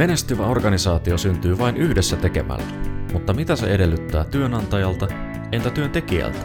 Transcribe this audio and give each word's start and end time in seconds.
Menestyvä 0.00 0.46
organisaatio 0.46 1.18
syntyy 1.18 1.58
vain 1.58 1.76
yhdessä 1.76 2.16
tekemällä, 2.16 2.64
mutta 3.12 3.32
mitä 3.32 3.56
se 3.56 3.66
edellyttää 3.66 4.24
työnantajalta, 4.24 5.08
entä 5.52 5.70
työntekijältä? 5.70 6.38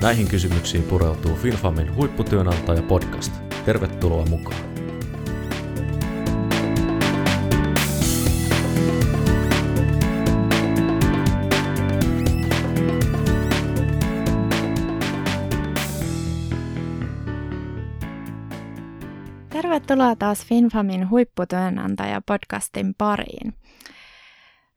Näihin 0.00 0.28
kysymyksiin 0.28 0.82
pureutuu 0.82 1.36
FinFamin 1.36 1.94
huipputyönantaja 1.94 2.82
podcast. 2.82 3.32
Tervetuloa 3.64 4.26
mukaan! 4.26 4.71
Tervetuloa 20.02 20.34
taas 20.34 20.46
FinFamin 20.46 21.10
huipputyönantaja-podcastin 21.10 22.94
pariin. 22.98 23.54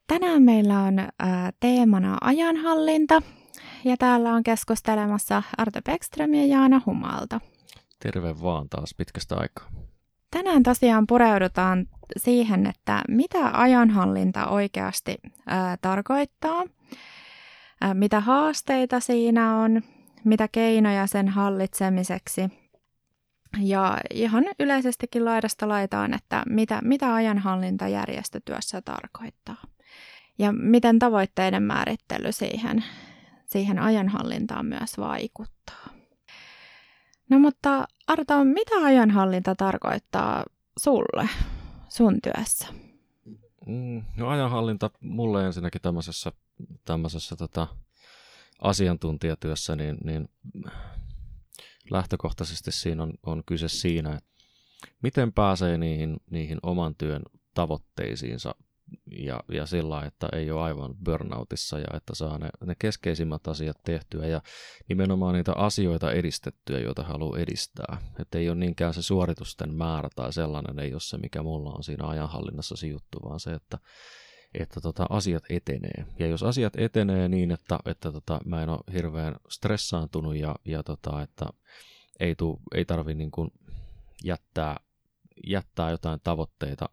Tänään 0.07 0.43
meillä 0.43 0.79
on 0.79 0.99
äh, 0.99 1.09
teemana 1.59 2.17
ajanhallinta 2.21 3.21
ja 3.83 3.97
täällä 3.97 4.33
on 4.33 4.43
keskustelemassa 4.43 5.43
Arto 5.57 5.79
Beckström 5.81 6.33
ja 6.33 6.45
Jaana 6.45 6.81
Humalta. 6.85 7.41
Terve 7.99 8.41
vaan 8.41 8.69
taas 8.69 8.95
pitkästä 8.97 9.35
aikaa. 9.35 9.69
Tänään 10.31 10.63
tosiaan 10.63 11.07
pureudutaan 11.07 11.85
siihen, 12.17 12.67
että 12.67 13.01
mitä 13.07 13.49
ajanhallinta 13.53 14.47
oikeasti 14.47 15.17
äh, 15.51 15.77
tarkoittaa, 15.81 16.63
äh, 17.83 17.93
mitä 17.93 18.19
haasteita 18.19 18.99
siinä 18.99 19.57
on, 19.57 19.81
mitä 20.23 20.47
keinoja 20.47 21.07
sen 21.07 21.27
hallitsemiseksi– 21.27 22.41
ja 23.59 23.97
ihan 24.13 24.43
yleisestikin 24.59 25.25
laidasta 25.25 25.67
laitaan, 25.67 26.13
että 26.13 26.43
mitä, 26.49 26.79
mitä 26.83 27.13
ajanhallinta 27.13 27.87
järjestötyössä 27.87 28.81
tarkoittaa. 28.81 29.61
Ja 30.39 30.51
miten 30.51 30.99
tavoitteiden 30.99 31.63
määrittely 31.63 32.31
siihen, 32.31 32.83
siihen 33.45 33.79
ajanhallintaan 33.79 34.65
myös 34.65 34.97
vaikuttaa. 34.97 35.89
No 37.29 37.39
mutta 37.39 37.87
Arto, 38.07 38.43
mitä 38.43 38.75
ajanhallinta 38.83 39.55
tarkoittaa 39.55 40.43
sulle 40.79 41.29
sun 41.89 42.21
työssä? 42.21 42.67
Mm, 43.65 44.03
no 44.17 44.29
ajanhallinta 44.29 44.91
mulle 44.99 45.45
ensinnäkin 45.45 45.81
tämmöisessä, 45.81 46.31
tämmöisessä 46.85 47.35
tota, 47.35 47.67
asiantuntijatyössä, 48.61 49.75
niin, 49.75 49.97
niin 50.03 50.29
lähtökohtaisesti 51.91 52.71
siinä 52.71 53.03
on, 53.03 53.13
on 53.25 53.43
kyse 53.45 53.67
siinä, 53.67 54.15
että 54.15 54.29
miten 55.03 55.33
pääsee 55.33 55.77
niihin, 55.77 56.17
niihin 56.31 56.57
oman 56.63 56.95
työn 56.95 57.21
tavoitteisiinsa 57.53 58.55
ja, 59.11 59.39
ja 59.51 59.65
sillä 59.65 60.05
että 60.05 60.29
ei 60.33 60.51
ole 60.51 60.61
aivan 60.61 60.95
burnoutissa 61.05 61.79
ja 61.79 61.87
että 61.93 62.15
saa 62.15 62.37
ne, 62.37 62.49
ne 62.65 62.75
keskeisimmät 62.79 63.47
asiat 63.47 63.77
tehtyä 63.83 64.27
ja 64.27 64.41
nimenomaan 64.89 65.35
niitä 65.35 65.53
asioita 65.53 66.11
edistettyä, 66.11 66.79
joita 66.79 67.03
haluaa 67.03 67.39
edistää. 67.39 67.97
Että 68.19 68.37
ei 68.37 68.49
ole 68.49 68.57
niinkään 68.57 68.93
se 68.93 69.01
suoritusten 69.01 69.73
määrä 69.73 70.09
tai 70.15 70.33
sellainen 70.33 70.79
ei 70.79 70.93
ole 70.93 71.01
se, 71.01 71.17
mikä 71.17 71.43
mulla 71.43 71.71
on 71.71 71.83
siinä 71.83 72.07
ajanhallinnassa 72.07 72.75
se 72.75 72.87
juttu, 72.87 73.19
vaan 73.23 73.39
se, 73.39 73.53
että 73.53 73.77
että 74.59 74.81
tota, 74.81 75.05
asiat 75.09 75.43
etenee. 75.49 76.05
Ja 76.19 76.27
jos 76.27 76.43
asiat 76.43 76.73
etenee 76.75 77.29
niin, 77.29 77.51
että, 77.51 77.79
että 77.85 78.11
tota, 78.11 78.39
mä 78.45 78.63
en 78.63 78.69
ole 78.69 78.79
hirveän 78.93 79.35
stressaantunut 79.49 80.35
ja, 80.35 80.55
ja 80.65 80.83
tota, 80.83 81.21
että 81.21 81.45
ei, 82.19 82.35
tuu, 82.35 82.61
ei 82.75 82.85
tarvi 82.85 83.13
niin 83.13 83.31
kuin 83.31 83.51
jättää, 84.23 84.77
jättää 85.47 85.91
jotain 85.91 86.19
tavoitteita 86.23 86.89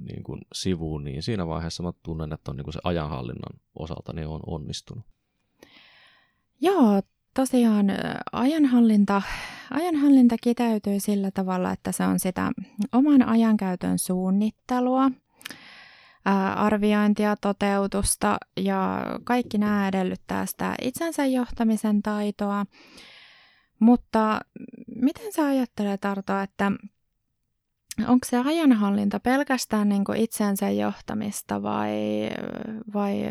niin 0.00 0.22
kuin 0.22 0.40
sivuun, 0.54 1.04
niin 1.04 1.22
siinä 1.22 1.46
vaiheessa 1.46 1.82
mä 1.82 1.92
tunnen, 2.02 2.32
että 2.32 2.50
on 2.50 2.56
niin 2.56 2.64
kuin 2.64 2.74
se 2.74 2.80
ajanhallinnan 2.84 3.60
osalta 3.78 4.12
niin 4.12 4.28
on 4.28 4.40
onnistunut. 4.46 5.04
Joo, 6.60 7.02
tosiaan 7.34 7.86
ajanhallinta, 8.32 9.22
ajanhallinta 9.70 10.36
kiteytyy 10.42 11.00
sillä 11.00 11.30
tavalla, 11.30 11.72
että 11.72 11.92
se 11.92 12.04
on 12.04 12.18
sitä 12.18 12.52
oman 12.92 13.28
ajankäytön 13.28 13.98
suunnittelua– 13.98 15.10
arviointia, 16.56 17.36
toteutusta 17.40 18.38
ja 18.56 19.02
kaikki 19.24 19.58
nämä 19.58 19.88
edellyttää 19.88 20.46
sitä 20.46 20.74
itsensä 20.82 21.26
johtamisen 21.26 22.02
taitoa. 22.02 22.66
Mutta 23.78 24.40
miten 24.96 25.32
sä 25.32 25.46
ajattelet, 25.46 26.04
Arto, 26.04 26.40
että 26.40 26.72
onko 28.08 28.26
se 28.26 28.36
ajanhallinta 28.36 29.20
pelkästään 29.20 29.88
niin 29.88 30.04
kuin 30.04 30.18
itsensä 30.18 30.70
johtamista 30.70 31.62
vai, 31.62 31.92
vai 32.94 33.30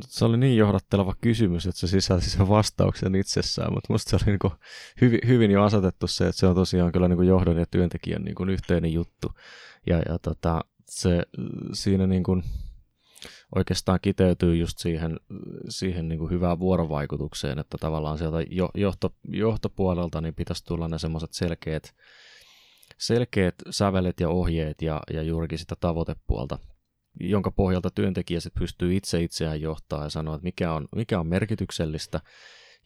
Se 0.00 0.24
oli 0.24 0.36
niin 0.36 0.56
johdatteleva 0.56 1.14
kysymys, 1.20 1.66
että 1.66 1.80
se 1.80 1.86
sisälsi 1.86 2.30
sen 2.30 2.48
vastauksen 2.48 3.14
itsessään, 3.14 3.72
mutta 3.72 3.92
musta 3.92 4.10
se 4.10 4.16
oli 4.16 4.24
niin 4.26 4.38
kuin 4.38 4.52
hyvin, 5.00 5.20
hyvin 5.26 5.50
jo 5.50 5.62
asetettu 5.62 6.06
se, 6.06 6.26
että 6.26 6.40
se 6.40 6.46
on 6.46 6.54
tosiaan 6.54 6.92
kyllä 6.92 7.08
niin 7.08 7.16
kuin 7.16 7.28
johdon 7.28 7.58
ja 7.58 7.66
työntekijän 7.70 8.22
niin 8.22 8.34
kuin 8.34 8.50
yhteinen 8.50 8.92
juttu. 8.92 9.32
Ja, 9.86 9.98
ja 10.08 10.18
tota, 10.18 10.60
se 10.88 11.22
siinä 11.72 12.06
niin 12.06 12.22
kuin 12.22 12.42
oikeastaan 13.54 13.98
kiteytyy 14.02 14.56
just 14.56 14.78
siihen, 14.78 15.16
siihen 15.68 16.08
niin 16.08 16.18
kuin 16.18 16.30
hyvään 16.30 16.58
vuorovaikutukseen, 16.58 17.58
että 17.58 17.78
tavallaan 17.80 18.18
sieltä 18.18 18.38
johto, 18.74 19.14
johtopuolelta 19.28 20.20
niin 20.20 20.34
pitäisi 20.34 20.64
tulla 20.64 20.88
ne 20.88 20.98
semmoiset 20.98 21.32
selkeät, 21.32 21.94
selkeät 22.98 23.54
sävelet 23.70 24.20
ja 24.20 24.28
ohjeet 24.28 24.82
ja, 24.82 25.00
ja 25.12 25.22
juurikin 25.22 25.58
sitä 25.58 25.74
tavoitepuolta 25.80 26.58
jonka 27.20 27.50
pohjalta 27.50 27.90
työntekijä 27.90 28.40
sitten 28.40 28.60
pystyy 28.60 28.96
itse 28.96 29.22
itseään 29.22 29.60
johtaa 29.60 30.04
ja 30.04 30.10
sanoa, 30.10 30.34
että 30.34 30.44
mikä 30.44 30.72
on, 30.72 30.88
mikä 30.96 31.20
on 31.20 31.26
merkityksellistä 31.26 32.20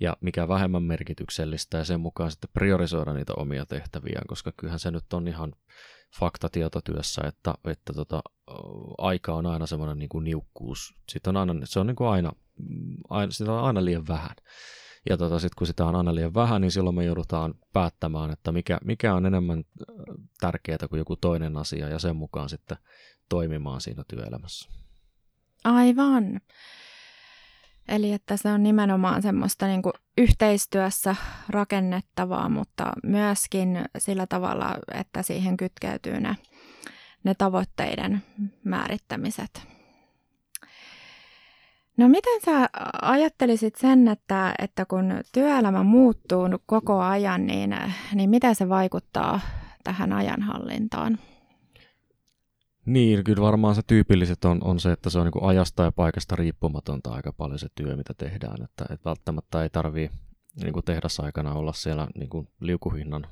ja 0.00 0.16
mikä 0.20 0.48
vähemmän 0.48 0.82
merkityksellistä 0.82 1.78
ja 1.78 1.84
sen 1.84 2.00
mukaan 2.00 2.30
sitten 2.30 2.50
priorisoida 2.52 3.14
niitä 3.14 3.32
omia 3.36 3.66
tehtäviä, 3.66 4.20
koska 4.28 4.52
kyllähän 4.56 4.78
se 4.78 4.90
nyt 4.90 5.12
on 5.12 5.28
ihan 5.28 5.52
fakta 6.20 6.48
tietotyössä, 6.48 7.22
että, 7.26 7.54
että 7.64 7.92
tota, 7.92 8.22
aika 8.98 9.34
on 9.34 9.46
aina 9.46 9.66
semmoinen 9.66 9.98
niin 9.98 10.08
kuin 10.08 10.24
niukkuus. 10.24 10.94
Sitten 11.08 11.36
on 11.36 11.48
aina, 11.48 11.66
se 11.66 11.80
on 11.80 11.86
niin 11.86 11.96
kuin 11.96 12.08
aina, 12.08 12.32
aina, 13.08 13.32
sitä 13.32 13.52
on 13.52 13.64
aina 13.64 13.84
liian 13.84 14.08
vähän. 14.08 14.36
Ja 15.08 15.16
tota, 15.16 15.38
sitten 15.38 15.56
kun 15.58 15.66
sitä 15.66 15.86
on 15.86 15.96
aina 15.96 16.14
liian 16.14 16.34
vähän, 16.34 16.60
niin 16.60 16.70
silloin 16.70 16.96
me 16.96 17.04
joudutaan 17.04 17.54
päättämään, 17.72 18.30
että 18.30 18.52
mikä, 18.52 18.78
mikä 18.84 19.14
on 19.14 19.26
enemmän 19.26 19.64
tärkeää 20.40 20.88
kuin 20.88 20.98
joku 20.98 21.16
toinen 21.16 21.56
asia, 21.56 21.88
ja 21.88 21.98
sen 21.98 22.16
mukaan 22.16 22.48
sitten 22.48 22.76
toimimaan 23.28 23.80
siinä 23.80 24.04
työelämässä. 24.08 24.70
Aivan. 25.64 26.40
Eli 27.88 28.12
että 28.12 28.36
se 28.36 28.48
on 28.48 28.62
nimenomaan 28.62 29.22
semmoista 29.22 29.66
niin 29.66 29.82
kuin 29.82 29.92
yhteistyössä 30.18 31.16
rakennettavaa, 31.48 32.48
mutta 32.48 32.92
myöskin 33.02 33.84
sillä 33.98 34.26
tavalla, 34.26 34.76
että 34.94 35.22
siihen 35.22 35.56
kytkeytyy 35.56 36.20
ne, 36.20 36.36
ne 37.24 37.34
tavoitteiden 37.34 38.22
määrittämiset. 38.64 39.68
No 41.96 42.08
miten 42.08 42.40
sä 42.44 42.68
ajattelisit 43.02 43.76
sen, 43.76 44.08
että, 44.08 44.54
että 44.58 44.84
kun 44.84 45.14
työelämä 45.32 45.82
muuttuu 45.82 46.48
koko 46.66 47.00
ajan, 47.00 47.46
niin, 47.46 47.76
niin 48.14 48.30
miten 48.30 48.54
se 48.54 48.68
vaikuttaa 48.68 49.40
tähän 49.84 50.12
ajanhallintaan? 50.12 51.18
Niin, 52.88 53.24
kyllä 53.24 53.42
varmaan 53.42 53.74
se 53.74 53.82
tyypilliset 53.86 54.44
on, 54.44 54.58
on 54.64 54.80
se, 54.80 54.92
että 54.92 55.10
se 55.10 55.18
on 55.18 55.24
niin 55.24 55.44
ajasta 55.44 55.82
ja 55.82 55.92
paikasta 55.92 56.36
riippumatonta 56.36 57.10
aika 57.10 57.32
paljon 57.32 57.58
se 57.58 57.68
työ, 57.74 57.96
mitä 57.96 58.14
tehdään. 58.14 58.64
Että, 58.64 58.84
että 58.90 59.04
välttämättä 59.04 59.62
ei 59.62 59.70
tarvitse 59.70 60.16
niin 60.62 60.84
tehdasaikana 60.84 61.54
olla 61.54 61.72
siellä 61.72 62.08
niin 62.14 62.28
kuin 62.28 62.48
liukuhinnan 62.60 63.26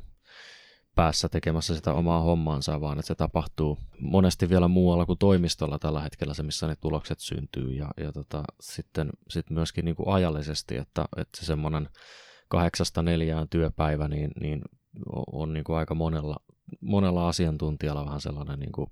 päässä 0.94 1.28
tekemässä 1.28 1.76
sitä 1.76 1.92
omaa 1.92 2.20
hommaansa, 2.20 2.80
vaan 2.80 2.98
että 2.98 3.06
se 3.06 3.14
tapahtuu 3.14 3.78
monesti 4.00 4.48
vielä 4.48 4.68
muualla 4.68 5.06
kuin 5.06 5.18
toimistolla 5.18 5.78
tällä 5.78 6.00
hetkellä 6.00 6.34
se, 6.34 6.42
missä 6.42 6.66
ne 6.66 6.76
tulokset 6.80 7.20
syntyy. 7.20 7.72
Ja, 7.72 7.88
ja 7.96 8.12
tota, 8.12 8.44
sitten 8.60 9.10
sit 9.30 9.50
myöskin 9.50 9.84
niin 9.84 9.96
kuin 9.96 10.08
ajallisesti, 10.08 10.76
että, 10.76 11.04
että 11.16 11.40
se 11.40 11.46
semmoinen 11.46 11.88
kahdeksasta 12.48 13.02
neljään 13.02 13.48
työpäivä 13.48 14.08
niin, 14.08 14.30
niin 14.40 14.62
on 15.32 15.52
niin 15.52 15.64
kuin 15.64 15.76
aika 15.76 15.94
monella, 15.94 16.36
monella 16.80 17.28
asiantuntijalla 17.28 18.06
vähän 18.06 18.20
sellainen 18.20 18.58
niin 18.58 18.72
kuin 18.72 18.90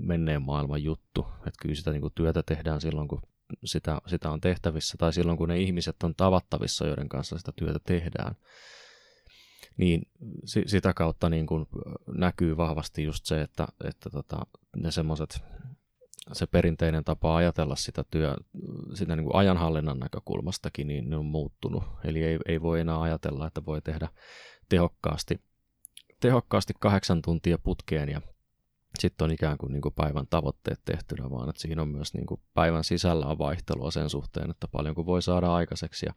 menneen 0.00 0.42
maailman 0.42 0.82
juttu. 0.82 1.26
Että 1.38 1.62
kyllä 1.62 1.74
sitä 1.74 1.90
niin 1.90 2.00
kuin 2.00 2.12
työtä 2.14 2.42
tehdään 2.42 2.80
silloin, 2.80 3.08
kun 3.08 3.22
sitä, 3.64 4.00
sitä 4.06 4.30
on 4.30 4.40
tehtävissä 4.40 4.96
tai 4.98 5.12
silloin, 5.12 5.38
kun 5.38 5.48
ne 5.48 5.58
ihmiset 5.58 6.02
on 6.02 6.14
tavattavissa, 6.14 6.86
joiden 6.86 7.08
kanssa 7.08 7.38
sitä 7.38 7.52
työtä 7.56 7.78
tehdään. 7.86 8.34
Niin 9.76 10.02
si, 10.44 10.62
sitä 10.66 10.94
kautta 10.94 11.28
niin 11.28 11.46
kuin 11.46 11.66
näkyy 12.16 12.56
vahvasti 12.56 13.04
just 13.04 13.26
se, 13.26 13.42
että, 13.42 13.66
että 13.84 14.10
tota, 14.10 14.46
ne 14.76 14.90
semmoiset 14.90 15.40
se 16.32 16.46
perinteinen 16.46 17.04
tapa 17.04 17.36
ajatella 17.36 17.76
sitä, 17.76 18.04
työ, 18.10 18.34
sitä 18.94 19.16
niin 19.16 19.24
kuin 19.24 19.36
ajanhallinnan 19.36 19.98
näkökulmastakin, 19.98 20.86
niin 20.86 21.10
ne 21.10 21.16
on 21.16 21.26
muuttunut. 21.26 21.84
Eli 22.04 22.24
ei, 22.24 22.38
ei 22.46 22.60
voi 22.60 22.80
enää 22.80 23.00
ajatella, 23.00 23.46
että 23.46 23.64
voi 23.66 23.82
tehdä 23.82 24.08
tehokkaasti, 24.68 25.40
tehokkaasti 26.20 26.72
kahdeksan 26.80 27.22
tuntia 27.22 27.58
putkeen 27.58 28.08
ja 28.08 28.20
sitten 29.00 29.24
on 29.24 29.30
ikään 29.30 29.58
kuin, 29.58 29.72
niin 29.72 29.82
kuin 29.82 29.94
päivän 29.94 30.26
tavoitteet 30.30 30.80
tehtynä, 30.84 31.30
vaan 31.30 31.48
että 31.48 31.62
siinä 31.62 31.82
on 31.82 31.88
myös 31.88 32.14
niin 32.14 32.26
kuin 32.26 32.40
päivän 32.54 32.84
sisällä 32.84 33.26
on 33.26 33.38
vaihtelua 33.38 33.90
sen 33.90 34.10
suhteen, 34.10 34.50
että 34.50 34.68
paljonko 34.68 35.06
voi 35.06 35.22
saada 35.22 35.54
aikaiseksi 35.54 36.06
ja 36.06 36.12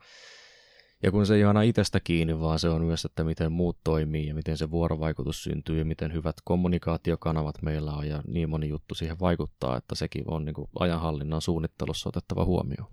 ja 1.04 1.12
kun 1.12 1.26
se 1.26 1.36
ei 1.36 1.44
aina 1.44 1.62
itsestä 1.62 2.00
kiinni, 2.00 2.40
vaan 2.40 2.60
se 2.60 2.70
on 2.70 2.82
myös, 2.82 3.06
että 3.06 3.24
miten 3.24 3.52
muut 3.52 3.78
toimii 3.84 4.28
ja 4.28 4.36
miten 4.36 4.58
se 4.58 4.72
vuorovaikutus 4.72 5.44
syntyy 5.44 5.80
ja 5.80 5.86
miten 5.86 6.14
hyvät 6.14 6.36
kommunikaatiokanavat 6.44 7.62
meillä 7.62 7.92
on 7.92 8.08
ja 8.08 8.24
niin 8.28 8.50
moni 8.50 8.70
juttu 8.70 8.96
siihen 8.96 9.20
vaikuttaa, 9.20 9.78
että 9.78 9.96
sekin 9.96 10.24
on 10.28 10.46
niin 10.46 10.54
kuin 10.54 10.70
ajanhallinnan 10.80 11.42
suunnittelussa 11.42 12.10
otettava 12.10 12.46
huomioon. 12.46 12.92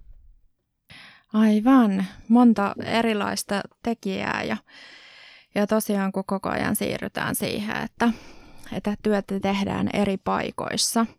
Aivan, 1.33 2.07
monta 2.29 2.75
erilaista 2.85 3.61
tekijää 3.83 4.43
ja, 4.43 4.57
ja 5.55 5.67
tosiaan 5.67 6.13
kun 6.13 6.25
koko 6.27 6.49
ajan 6.49 6.77
siirrytään 6.77 7.35
siihen, 7.35 7.77
että, 7.77 8.11
että 8.73 8.95
työtä 9.03 9.41
tehdään 9.41 9.89
eri 9.93 10.17
paikoissa– 10.17 11.07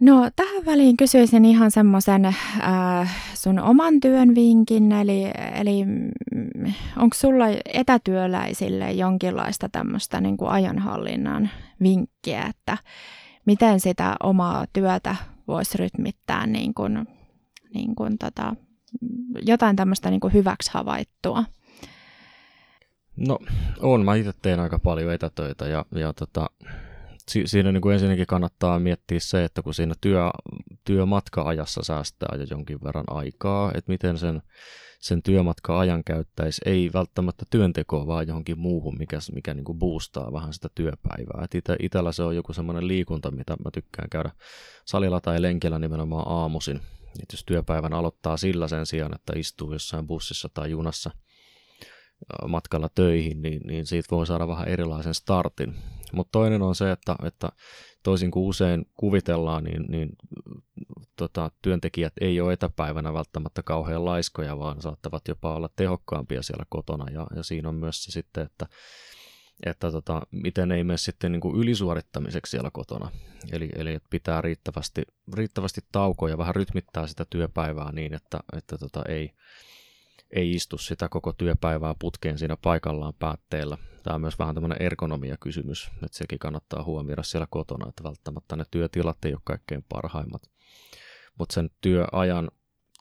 No 0.00 0.30
tähän 0.36 0.66
väliin 0.66 0.96
kysyisin 0.96 1.44
ihan 1.44 1.70
semmoisen 1.70 2.24
äh, 2.24 3.16
sun 3.34 3.58
oman 3.58 4.00
työn 4.00 4.34
vinkin, 4.34 4.92
eli, 4.92 5.24
eli 5.54 5.84
mm, 5.84 6.72
onko 6.96 7.14
sulla 7.14 7.44
etätyöläisille 7.74 8.92
jonkinlaista 8.92 9.68
tämmöistä 9.68 10.20
niin 10.20 10.36
kuin 10.36 10.50
ajanhallinnan 10.50 11.50
vinkkiä, 11.82 12.42
että 12.50 12.78
miten 13.46 13.80
sitä 13.80 14.16
omaa 14.22 14.64
työtä 14.72 15.16
voisi 15.48 15.78
rytmittää 15.78 16.46
niin 16.46 16.74
kuin, 16.74 17.08
niin 17.74 17.94
kuin 17.94 18.18
tota, 18.18 18.56
jotain 19.46 19.76
tämmöistä 19.76 20.10
niin 20.10 20.20
kuin 20.20 20.32
hyväksi 20.32 20.70
havaittua? 20.74 21.44
No 23.28 23.38
on, 23.80 24.04
mä 24.04 24.14
itse 24.14 24.32
teen 24.42 24.60
aika 24.60 24.78
paljon 24.78 25.12
etätöitä 25.12 25.66
ja, 25.66 25.84
ja 25.94 26.12
tota, 26.12 26.46
si- 27.28 27.46
siinä 27.46 27.72
niin 27.72 27.80
kuin 27.80 27.92
ensinnäkin 27.92 28.26
kannattaa 28.26 28.78
miettiä 28.78 29.20
se, 29.20 29.44
että 29.44 29.62
kun 29.62 29.74
siinä 29.74 29.94
työ, 30.00 30.22
työmatka-ajassa 30.84 31.82
säästää 31.82 32.36
jo 32.38 32.46
jonkin 32.50 32.78
verran 32.84 33.04
aikaa, 33.10 33.72
että 33.74 33.92
miten 33.92 34.18
sen, 34.18 34.42
sen 35.00 35.22
työmatka-ajan 35.22 36.04
käyttäisi, 36.04 36.60
ei 36.64 36.90
välttämättä 36.94 37.44
työntekoa, 37.50 38.06
vaan 38.06 38.28
johonkin 38.28 38.58
muuhun, 38.58 38.98
mikä, 38.98 39.18
mikä 39.34 39.54
niin 39.54 39.64
kuin 39.64 39.78
boostaa 39.78 40.32
vähän 40.32 40.52
sitä 40.52 40.68
työpäivää. 40.74 41.44
Et 41.44 41.54
ite, 41.54 41.76
itellä 41.80 42.12
se 42.12 42.22
on 42.22 42.36
joku 42.36 42.52
semmoinen 42.52 42.88
liikunta, 42.88 43.30
mitä 43.30 43.56
mä 43.64 43.70
tykkään 43.70 44.10
käydä 44.10 44.30
salilla 44.84 45.20
tai 45.20 45.42
lenkillä 45.42 45.78
nimenomaan 45.78 46.28
aamuisin. 46.28 46.80
Et 47.22 47.32
jos 47.32 47.44
työpäivän 47.44 47.92
aloittaa 47.92 48.36
sillä 48.36 48.68
sen 48.68 48.86
sijaan, 48.86 49.14
että 49.14 49.32
istuu 49.36 49.72
jossain 49.72 50.06
bussissa 50.06 50.48
tai 50.54 50.70
junassa– 50.70 51.10
matkalla 52.48 52.88
töihin, 52.94 53.42
niin, 53.42 53.60
niin 53.66 53.86
siitä 53.86 54.08
voi 54.10 54.26
saada 54.26 54.48
vähän 54.48 54.68
erilaisen 54.68 55.14
startin. 55.14 55.74
Mutta 56.12 56.32
toinen 56.32 56.62
on 56.62 56.74
se, 56.74 56.90
että, 56.90 57.16
että 57.24 57.48
toisin 58.02 58.30
kuin 58.30 58.46
usein 58.46 58.86
kuvitellaan, 58.96 59.64
niin, 59.64 59.84
niin 59.88 60.08
tota, 61.16 61.50
työntekijät 61.62 62.12
ei 62.20 62.40
ole 62.40 62.52
etäpäivänä 62.52 63.12
välttämättä 63.12 63.62
kauhean 63.62 64.04
laiskoja, 64.04 64.58
vaan 64.58 64.82
saattavat 64.82 65.28
jopa 65.28 65.54
olla 65.54 65.68
tehokkaampia 65.76 66.42
siellä 66.42 66.64
kotona. 66.68 67.10
Ja, 67.10 67.26
ja 67.36 67.42
siinä 67.42 67.68
on 67.68 67.74
myös 67.74 68.04
se 68.04 68.12
sitten, 68.12 68.46
että, 68.46 68.66
että 69.66 69.92
tota, 69.92 70.22
miten 70.30 70.72
ei 70.72 70.84
mene 70.84 70.96
sitten 70.96 71.32
niin 71.32 71.40
kuin 71.40 71.56
ylisuorittamiseksi 71.56 72.50
siellä 72.50 72.70
kotona. 72.72 73.10
Eli, 73.52 73.68
eli 73.74 73.98
pitää 74.10 74.40
riittävästi, 74.40 75.02
riittävästi 75.34 75.80
taukoja, 75.92 76.38
vähän 76.38 76.54
rytmittää 76.54 77.06
sitä 77.06 77.26
työpäivää 77.30 77.92
niin, 77.92 78.14
että, 78.14 78.40
että 78.56 78.78
tota, 78.78 79.02
ei, 79.08 79.30
ei 80.30 80.50
istu 80.50 80.78
sitä 80.78 81.08
koko 81.08 81.32
työpäivää 81.32 81.94
putkeen 81.98 82.38
siinä 82.38 82.56
paikallaan 82.56 83.14
päätteellä. 83.18 83.78
Tämä 84.02 84.14
on 84.14 84.20
myös 84.20 84.38
vähän 84.38 84.54
tämmöinen 84.54 84.82
ergonomia-kysymys, 84.82 85.90
että 85.94 86.18
sekin 86.18 86.38
kannattaa 86.38 86.84
huomioida 86.84 87.22
siellä 87.22 87.46
kotona, 87.50 87.88
että 87.88 88.02
välttämättä 88.02 88.56
ne 88.56 88.64
työtilat 88.70 89.24
ei 89.24 89.32
ole 89.32 89.40
kaikkein 89.44 89.84
parhaimmat. 89.88 90.42
Mutta 91.38 91.54
sen 91.54 91.70
työajan 91.80 92.50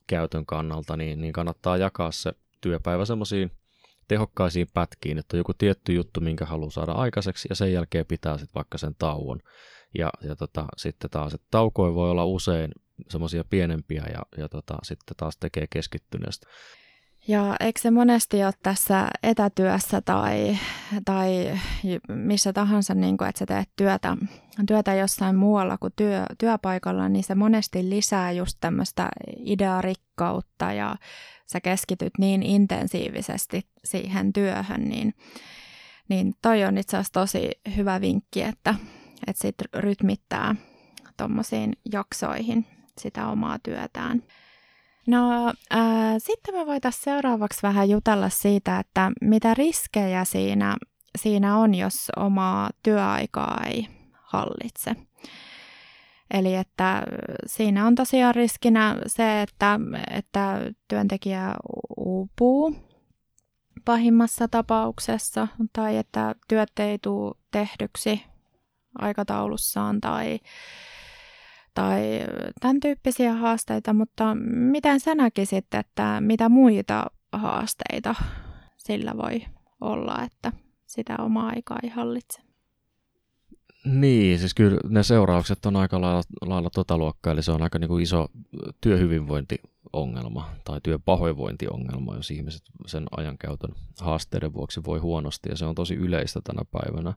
käytön 0.07 0.45
kannalta 0.45 0.97
niin, 0.97 1.21
niin 1.21 1.33
kannattaa 1.33 1.77
jakaa 1.77 2.11
se 2.11 2.33
työpäivä 2.61 3.05
semmoisiin 3.05 3.51
tehokkaisiin 4.07 4.67
pätkiin, 4.73 5.17
että 5.17 5.37
on 5.37 5.39
joku 5.39 5.53
tietty 5.53 5.93
juttu, 5.93 6.21
minkä 6.21 6.45
haluaa 6.45 6.71
saada 6.71 6.91
aikaiseksi, 6.91 7.47
ja 7.49 7.55
sen 7.55 7.73
jälkeen 7.73 8.05
pitää 8.05 8.37
sitten 8.37 8.55
vaikka 8.55 8.77
sen 8.77 8.95
tauon. 8.99 9.39
Ja, 9.97 10.09
ja 10.21 10.35
tota, 10.35 10.65
sitten 10.77 11.09
taas, 11.09 11.33
että 11.33 11.47
taukoja 11.51 11.93
voi 11.93 12.09
olla 12.09 12.25
usein 12.25 12.71
semmoisia 13.09 13.43
pienempiä, 13.43 14.03
ja, 14.13 14.21
ja 14.37 14.49
tota, 14.49 14.77
sitten 14.83 15.17
taas 15.17 15.37
tekee 15.37 15.65
keskittyneestä. 15.69 16.47
Ja 17.27 17.56
eikö 17.60 17.81
se 17.81 17.92
monesti 17.92 18.44
ole 18.44 18.54
tässä 18.63 19.07
etätyössä 19.24 20.01
tai, 20.01 20.57
tai 21.06 21.60
missä 22.10 22.54
tahansa, 22.54 22.94
niin 22.94 23.18
kuin, 23.18 23.27
että 23.27 23.39
sä 23.39 23.45
teet 23.45 23.69
työtä, 23.75 24.18
työtä 24.68 24.94
jossain 24.94 25.36
muualla 25.36 25.77
kuin 25.77 25.94
työ, 25.95 26.25
työpaikalla, 26.38 27.10
niin 27.10 27.24
se 27.24 27.36
monesti 27.36 27.89
lisää 27.89 28.31
just 28.31 28.57
tämmöistä 28.62 29.10
idearikkautta 29.38 30.74
ja 30.74 30.95
sä 31.45 31.62
keskityt 31.62 32.13
niin 32.18 32.44
intensiivisesti 32.44 33.68
siihen 33.83 34.33
työhön, 34.33 34.81
niin, 34.81 35.13
niin 36.10 36.33
toi 36.42 36.63
on 36.63 36.77
itse 36.77 36.98
asiassa 36.98 37.13
tosi 37.13 37.51
hyvä 37.75 38.01
vinkki, 38.01 38.42
että, 38.42 38.75
että 39.27 39.42
sit 39.42 39.56
rytmittää 39.74 40.56
tuommoisiin 41.18 41.74
jaksoihin 41.92 42.66
sitä 42.98 43.27
omaa 43.27 43.60
työtään. 43.63 44.24
No 45.07 45.47
äh, 45.73 46.15
sitten 46.17 46.55
me 46.55 46.65
voitaisiin 46.65 47.03
seuraavaksi 47.03 47.59
vähän 47.63 47.89
jutella 47.89 48.29
siitä, 48.29 48.79
että 48.79 49.11
mitä 49.21 49.53
riskejä 49.53 50.25
siinä, 50.25 50.77
siinä 51.17 51.57
on, 51.57 51.75
jos 51.75 52.11
omaa 52.17 52.69
työaikaa 52.83 53.61
ei 53.65 53.87
hallitse. 54.13 54.95
Eli 56.33 56.55
että 56.55 57.03
siinä 57.45 57.85
on 57.85 57.95
tosiaan 57.95 58.35
riskinä 58.35 58.95
se, 59.07 59.41
että, 59.41 59.79
että 60.11 60.59
työntekijä 60.87 61.53
uupuu 61.97 62.75
pahimmassa 63.85 64.47
tapauksessa 64.47 65.47
tai 65.73 65.97
että 65.97 66.35
työt 66.47 66.79
ei 66.79 66.99
tule 66.99 67.35
tehdyksi 67.51 68.23
aikataulussaan 68.97 70.01
tai 70.01 70.39
tai 71.73 72.02
tämän 72.59 72.80
tyyppisiä 72.80 73.33
haasteita, 73.33 73.94
mutta 73.94 74.35
miten 74.52 74.99
sä 74.99 75.16
näkisit, 75.16 75.73
että 75.73 76.21
mitä 76.21 76.49
muita 76.49 77.06
haasteita 77.31 78.16
sillä 78.78 79.14
voi 79.18 79.42
olla, 79.81 80.23
että 80.23 80.52
sitä 80.85 81.16
omaa 81.19 81.47
aikaa 81.47 81.80
ei 81.83 81.90
hallitse? 81.90 82.42
Niin, 83.85 84.40
siis 84.40 84.54
kyllä 84.54 84.78
ne 84.90 85.04
seuraukset 85.04 85.66
on 85.66 85.76
aika 85.76 86.02
lailla, 86.02 86.21
lailla 86.42 86.69
tota 86.69 86.97
luokkaa, 86.97 87.33
eli 87.33 87.44
se 87.44 87.52
on 87.52 87.61
aika 87.61 87.80
niin 87.80 87.88
kuin 87.88 88.04
iso 88.04 88.28
työhyvinvointiongelma 88.81 90.49
tai 90.64 90.80
työpahoinvointiongelma, 90.83 92.16
jos 92.16 92.31
ihmiset 92.31 92.61
sen 92.85 93.06
ajankäytön 93.18 93.76
haasteiden 93.99 94.54
vuoksi 94.54 94.83
voi 94.85 94.99
huonosti, 94.99 95.49
ja 95.49 95.57
se 95.57 95.66
on 95.66 95.76
tosi 95.76 95.95
yleistä 95.95 96.42
tänä 96.44 96.61
päivänä. 96.71 97.14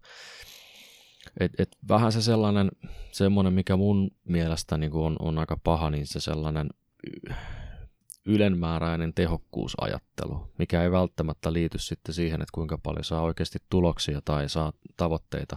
Et, 1.41 1.53
et 1.59 1.77
vähän 1.89 2.13
se 2.13 2.23
sellainen, 2.23 2.71
semmoinen, 3.13 3.53
mikä 3.53 3.77
mun 3.77 4.11
mielestä 4.25 4.79
niin 4.79 4.95
on, 4.95 5.17
on 5.19 5.39
aika 5.39 5.57
paha, 5.65 5.91
niin 5.91 6.07
se 6.07 6.21
sellainen 6.21 6.69
ylenmääräinen 8.27 9.15
tehokkuusajattelu, 9.15 10.53
mikä 10.59 10.83
ei 10.83 10.91
välttämättä 10.91 11.53
liity 11.53 11.79
sitten 11.79 12.15
siihen, 12.15 12.43
että 12.43 12.53
kuinka 12.55 12.79
paljon 12.79 13.05
saa 13.05 13.23
oikeasti 13.23 13.59
tuloksia 13.71 14.21
tai 14.25 14.49
saa 14.49 14.73
tavoitteita 14.97 15.57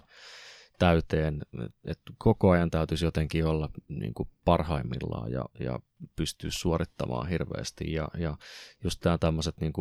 täyteen. 0.79 1.41
Et 1.85 1.99
koko 2.17 2.49
ajan 2.49 2.71
täytyisi 2.71 3.05
jotenkin 3.05 3.45
olla 3.45 3.69
niin 3.87 4.13
kuin 4.13 4.29
parhaimmillaan 4.45 5.31
ja, 5.31 5.45
ja 5.59 5.79
pystyä 6.15 6.49
suorittamaan 6.53 7.29
hirveästi. 7.29 7.93
Ja, 7.93 8.07
ja 8.17 8.37
just 8.83 8.99
tämä 8.99 9.17
tämmöiset 9.17 9.59
niin 9.61 9.73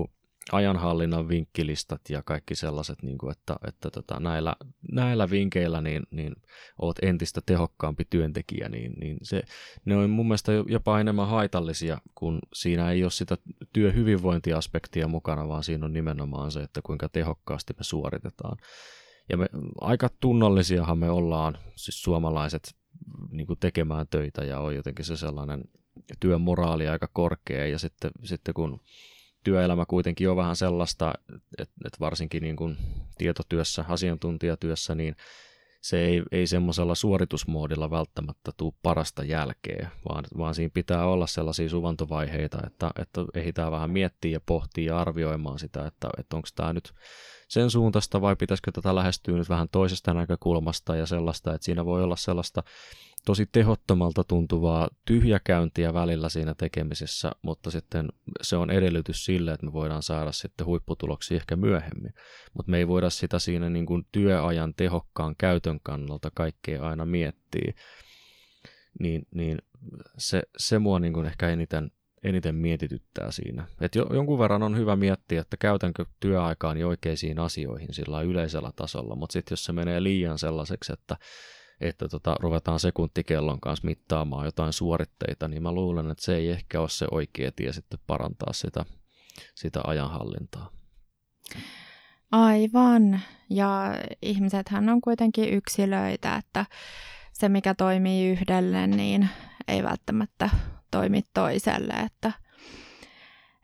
ajanhallinnan 0.52 1.28
vinkkilistat 1.28 2.00
ja 2.08 2.22
kaikki 2.22 2.54
sellaiset, 2.54 3.02
niin 3.02 3.18
kuin, 3.18 3.32
että, 3.32 3.56
että 3.68 3.90
tota, 3.90 4.20
näillä, 4.20 4.56
näillä 4.92 5.30
vinkeillä 5.30 5.80
niin, 5.80 6.02
niin 6.10 6.36
oot 6.78 6.96
entistä 7.02 7.40
tehokkaampi 7.46 8.06
työntekijä, 8.10 8.68
niin, 8.68 8.92
niin 8.92 9.16
se, 9.22 9.42
ne 9.84 9.96
on 9.96 10.10
mun 10.10 10.26
mielestä 10.26 10.52
jopa 10.68 11.00
enemmän 11.00 11.28
haitallisia, 11.28 11.98
kun 12.14 12.38
siinä 12.52 12.90
ei 12.90 13.02
ole 13.02 13.10
sitä 13.10 13.36
työhyvinvointiaspektia 13.72 15.08
mukana, 15.08 15.48
vaan 15.48 15.64
siinä 15.64 15.86
on 15.86 15.92
nimenomaan 15.92 16.50
se, 16.50 16.62
että 16.62 16.80
kuinka 16.82 17.08
tehokkaasti 17.08 17.74
me 17.78 17.84
suoritetaan. 17.84 18.56
Ja 19.28 19.36
me, 19.36 19.46
aika 19.80 20.08
tunnollisiahan 20.20 20.98
me 20.98 21.10
ollaan, 21.10 21.58
siis 21.76 22.02
suomalaiset, 22.02 22.74
niin 23.30 23.46
kuin 23.46 23.58
tekemään 23.58 24.06
töitä 24.10 24.44
ja 24.44 24.60
on 24.60 24.74
jotenkin 24.74 25.04
se 25.04 25.16
sellainen 25.16 25.64
työmoraali 26.20 26.88
aika 26.88 27.08
korkea 27.12 27.66
ja 27.66 27.78
sitten, 27.78 28.10
sitten 28.22 28.54
kun 28.54 28.80
työelämä 29.44 29.86
kuitenkin 29.86 30.30
on 30.30 30.36
vähän 30.36 30.56
sellaista, 30.56 31.12
että, 31.58 31.74
että 31.84 32.00
varsinkin 32.00 32.42
niin 32.42 32.56
kuin 32.56 32.76
tietotyössä, 33.18 33.84
asiantuntijatyössä, 33.88 34.94
niin 34.94 35.16
se 35.84 36.04
ei, 36.04 36.22
ei 36.32 36.46
semmoisella 36.46 36.94
suoritusmoodilla 36.94 37.90
välttämättä 37.90 38.52
tule 38.56 38.72
parasta 38.82 39.24
jälkeä, 39.24 39.90
vaan, 40.08 40.24
vaan 40.38 40.54
siinä 40.54 40.70
pitää 40.74 41.06
olla 41.06 41.26
sellaisia 41.26 41.68
suvantovaiheita, 41.68 42.58
että, 42.66 42.90
että 42.98 43.24
ehditään 43.34 43.72
vähän 43.72 43.90
miettiä 43.90 44.30
ja 44.30 44.40
pohtia 44.46 44.92
ja 44.92 45.00
arvioimaan 45.00 45.58
sitä, 45.58 45.86
että, 45.86 46.08
että 46.18 46.36
onko 46.36 46.48
tämä 46.54 46.72
nyt 46.72 46.94
sen 47.48 47.70
suuntaista 47.70 48.20
vai 48.20 48.36
pitäisikö 48.36 48.72
tätä 48.72 48.94
lähestyä 48.94 49.36
nyt 49.36 49.48
vähän 49.48 49.68
toisesta 49.68 50.14
näkökulmasta 50.14 50.96
ja 50.96 51.06
sellaista, 51.06 51.54
että 51.54 51.64
siinä 51.64 51.84
voi 51.84 52.02
olla 52.02 52.16
sellaista 52.16 52.62
tosi 53.24 53.46
tehottomalta 53.52 54.24
tuntuvaa 54.24 54.88
tyhjäkäyntiä 55.04 55.94
välillä 55.94 56.28
siinä 56.28 56.54
tekemisessä, 56.54 57.32
mutta 57.42 57.70
sitten 57.70 58.08
se 58.42 58.56
on 58.56 58.70
edellytys 58.70 59.24
sille, 59.24 59.52
että 59.52 59.66
me 59.66 59.72
voidaan 59.72 60.02
saada 60.02 60.32
sitten 60.32 60.66
huipputuloksia 60.66 61.36
ehkä 61.36 61.56
myöhemmin. 61.56 62.14
Mutta 62.54 62.70
me 62.70 62.78
ei 62.78 62.88
voida 62.88 63.10
sitä 63.10 63.38
siinä 63.38 63.70
niin 63.70 63.86
kuin 63.86 64.06
työajan 64.12 64.74
tehokkaan 64.74 65.34
käytön 65.38 65.80
kannalta 65.82 66.30
kaikkea 66.34 66.82
aina 66.82 67.06
miettiä. 67.06 67.72
Niin, 69.00 69.26
niin 69.34 69.58
se, 70.18 70.42
se 70.58 70.78
mua 70.78 70.98
niin 70.98 71.12
kuin 71.12 71.26
ehkä 71.26 71.48
eniten, 71.48 71.90
eniten 72.24 72.54
mietityttää 72.54 73.30
siinä. 73.30 73.66
Et 73.80 73.94
jo, 73.94 74.06
jonkun 74.12 74.38
verran 74.38 74.62
on 74.62 74.76
hyvä 74.76 74.96
miettiä, 74.96 75.40
että 75.40 75.56
käytänkö 75.56 76.04
työaikaani 76.20 76.84
oikeisiin 76.84 77.38
asioihin 77.38 77.94
sillä 77.94 78.22
yleisellä 78.22 78.72
tasolla, 78.76 79.16
mutta 79.16 79.32
sitten 79.32 79.52
jos 79.52 79.64
se 79.64 79.72
menee 79.72 80.02
liian 80.02 80.38
sellaiseksi, 80.38 80.92
että 80.92 81.16
että 81.80 82.08
tota, 82.08 82.36
ruvetaan 82.40 82.80
sekuntikellon 82.80 83.60
kanssa 83.60 83.86
mittaamaan 83.86 84.44
jotain 84.44 84.72
suoritteita, 84.72 85.48
niin 85.48 85.62
mä 85.62 85.72
luulen, 85.72 86.10
että 86.10 86.24
se 86.24 86.36
ei 86.36 86.50
ehkä 86.50 86.80
ole 86.80 86.88
se 86.88 87.06
oikea 87.10 87.52
tie 87.56 87.72
sitten 87.72 87.98
parantaa 88.06 88.52
sitä, 88.52 88.84
sitä 89.54 89.80
ajanhallintaa. 89.86 90.70
Aivan. 92.32 93.20
Ja 93.50 93.94
ihmisethän 94.22 94.88
on 94.88 95.00
kuitenkin 95.00 95.48
yksilöitä, 95.54 96.36
että 96.36 96.66
se 97.32 97.48
mikä 97.48 97.74
toimii 97.74 98.30
yhdelle, 98.30 98.86
niin 98.86 99.28
ei 99.68 99.82
välttämättä 99.82 100.50
toimi 100.90 101.22
toiselle, 101.34 101.92
että, 101.92 102.32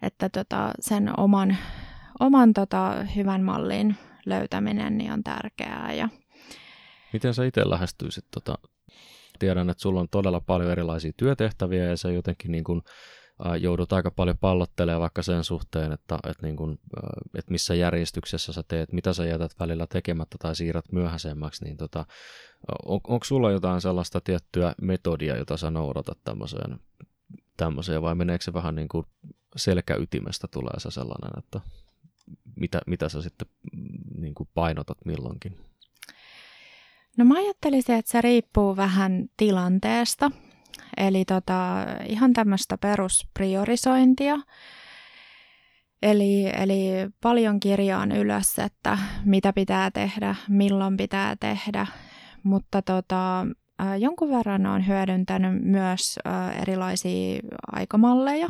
että 0.02 0.28
tota, 0.28 0.72
sen 0.80 1.20
oman, 1.20 1.56
oman 2.20 2.52
tota, 2.52 2.94
hyvän 3.16 3.42
mallin 3.42 3.96
löytäminen 4.26 4.98
niin 4.98 5.12
on 5.12 5.24
tärkeää 5.24 5.92
ja 5.92 6.08
Miten 7.12 7.34
sä 7.34 7.44
itse 7.44 7.70
lähestyisit? 7.70 8.24
Tota, 8.30 8.58
tiedän, 9.38 9.70
että 9.70 9.82
sulla 9.82 10.00
on 10.00 10.08
todella 10.08 10.40
paljon 10.40 10.70
erilaisia 10.70 11.12
työtehtäviä 11.16 11.84
ja 11.84 11.96
sä 11.96 12.10
jotenkin 12.10 12.52
niin 12.52 12.64
kuin, 12.64 12.82
ä, 13.46 13.56
joudut 13.56 13.92
aika 13.92 14.10
paljon 14.10 14.38
pallottelemaan 14.38 15.00
vaikka 15.00 15.22
sen 15.22 15.44
suhteen, 15.44 15.92
että, 15.92 16.18
että, 16.26 16.46
niin 16.46 16.56
kuin, 16.56 16.78
ä, 16.96 17.00
että 17.34 17.52
missä 17.52 17.74
järjestyksessä 17.74 18.52
sä 18.52 18.62
teet, 18.68 18.92
mitä 18.92 19.12
sä 19.12 19.24
jätät 19.24 19.54
välillä 19.60 19.86
tekemättä 19.86 20.36
tai 20.38 20.56
siirrät 20.56 20.92
myöhäisemmäksi, 20.92 21.64
niin 21.64 21.76
tota, 21.76 22.06
on, 22.86 23.00
onko 23.08 23.24
sulla 23.24 23.50
jotain 23.50 23.80
sellaista 23.80 24.20
tiettyä 24.20 24.74
metodia, 24.82 25.36
jota 25.36 25.56
sä 25.56 25.70
noudatat 25.70 26.18
tämmöiseen, 26.24 26.80
tämmöiseen 27.56 28.02
vai 28.02 28.14
meneekö 28.14 28.44
se 28.44 28.52
vähän 28.52 28.74
niin 28.74 28.88
kuin 28.88 29.06
selkäytimestä 29.56 30.48
tulee 30.50 30.80
se 30.80 30.90
sellainen, 30.90 31.38
että 31.38 31.60
mitä, 32.56 32.80
mitä 32.86 33.08
sä 33.08 33.22
sitten 33.22 33.48
mm, 33.72 34.20
niin 34.20 34.34
kuin 34.34 34.48
painotat 34.54 34.98
milloinkin? 35.04 35.69
No 37.20 37.26
mä 37.26 37.34
ajattelisin, 37.34 37.94
että 37.94 38.10
se 38.10 38.20
riippuu 38.20 38.76
vähän 38.76 39.24
tilanteesta. 39.36 40.30
Eli 40.96 41.24
tota, 41.24 41.86
ihan 42.08 42.32
tämmöistä 42.32 42.78
peruspriorisointia. 42.78 44.38
Eli, 46.02 46.46
eli 46.46 46.90
paljon 47.22 47.60
kirjaan 47.60 48.12
ylös, 48.12 48.58
että 48.58 48.98
mitä 49.24 49.52
pitää 49.52 49.90
tehdä, 49.90 50.34
milloin 50.48 50.96
pitää 50.96 51.36
tehdä. 51.40 51.86
Mutta 52.42 52.82
tota, 52.82 53.46
jonkun 53.98 54.30
verran 54.30 54.66
on 54.66 54.86
hyödyntänyt 54.86 55.62
myös 55.62 56.18
erilaisia 56.62 57.40
aikamalleja. 57.72 58.48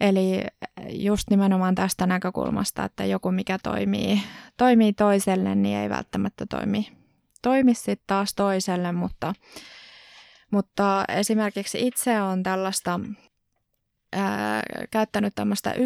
Eli 0.00 0.44
just 0.90 1.30
nimenomaan 1.30 1.74
tästä 1.74 2.06
näkökulmasta, 2.06 2.84
että 2.84 3.04
joku 3.04 3.30
mikä 3.30 3.58
toimii, 3.62 4.22
toimii 4.56 4.92
toiselle, 4.92 5.54
niin 5.54 5.78
ei 5.78 5.88
välttämättä 5.88 6.46
toimi 6.46 6.98
toimi 7.42 7.74
sitten 7.74 8.04
taas 8.06 8.34
toiselle, 8.34 8.92
mutta, 8.92 9.34
mutta 10.50 11.04
esimerkiksi 11.08 11.86
itse 11.86 12.22
olen 12.22 12.42
tällaista 12.42 13.00
ää, 14.12 14.62
käyttänyt 14.90 15.34
tämmöistä 15.34 15.72
1-3-5 15.72 15.78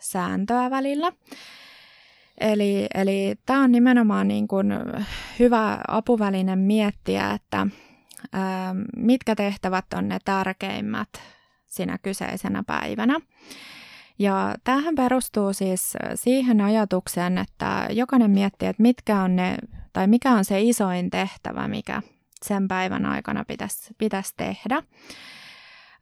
sääntöä 0.00 0.70
välillä. 0.70 1.12
Eli, 2.40 2.86
eli 2.94 3.34
tämä 3.46 3.62
on 3.62 3.72
nimenomaan 3.72 4.28
niin 4.28 4.48
kuin 4.48 4.66
hyvä 5.38 5.78
apuväline 5.88 6.56
miettiä, 6.56 7.30
että 7.30 7.66
ää, 8.32 8.74
mitkä 8.96 9.34
tehtävät 9.34 9.84
on 9.94 10.08
ne 10.08 10.18
tärkeimmät 10.24 11.08
sinä 11.66 11.98
kyseisenä 11.98 12.62
päivänä. 12.66 13.20
Ja 14.18 14.54
tämähän 14.64 14.94
perustuu 14.94 15.52
siis 15.52 15.96
siihen 16.14 16.60
ajatukseen, 16.60 17.38
että 17.38 17.88
jokainen 17.90 18.30
miettii, 18.30 18.68
että 18.68 18.82
mitkä 18.82 19.22
on 19.22 19.36
ne, 19.36 19.56
tai 19.92 20.06
mikä 20.06 20.32
on 20.32 20.44
se 20.44 20.60
isoin 20.60 21.10
tehtävä, 21.10 21.68
mikä 21.68 22.02
sen 22.44 22.68
päivän 22.68 23.06
aikana 23.06 23.44
pitäisi, 23.44 23.94
pitäisi 23.98 24.34
tehdä. 24.36 24.82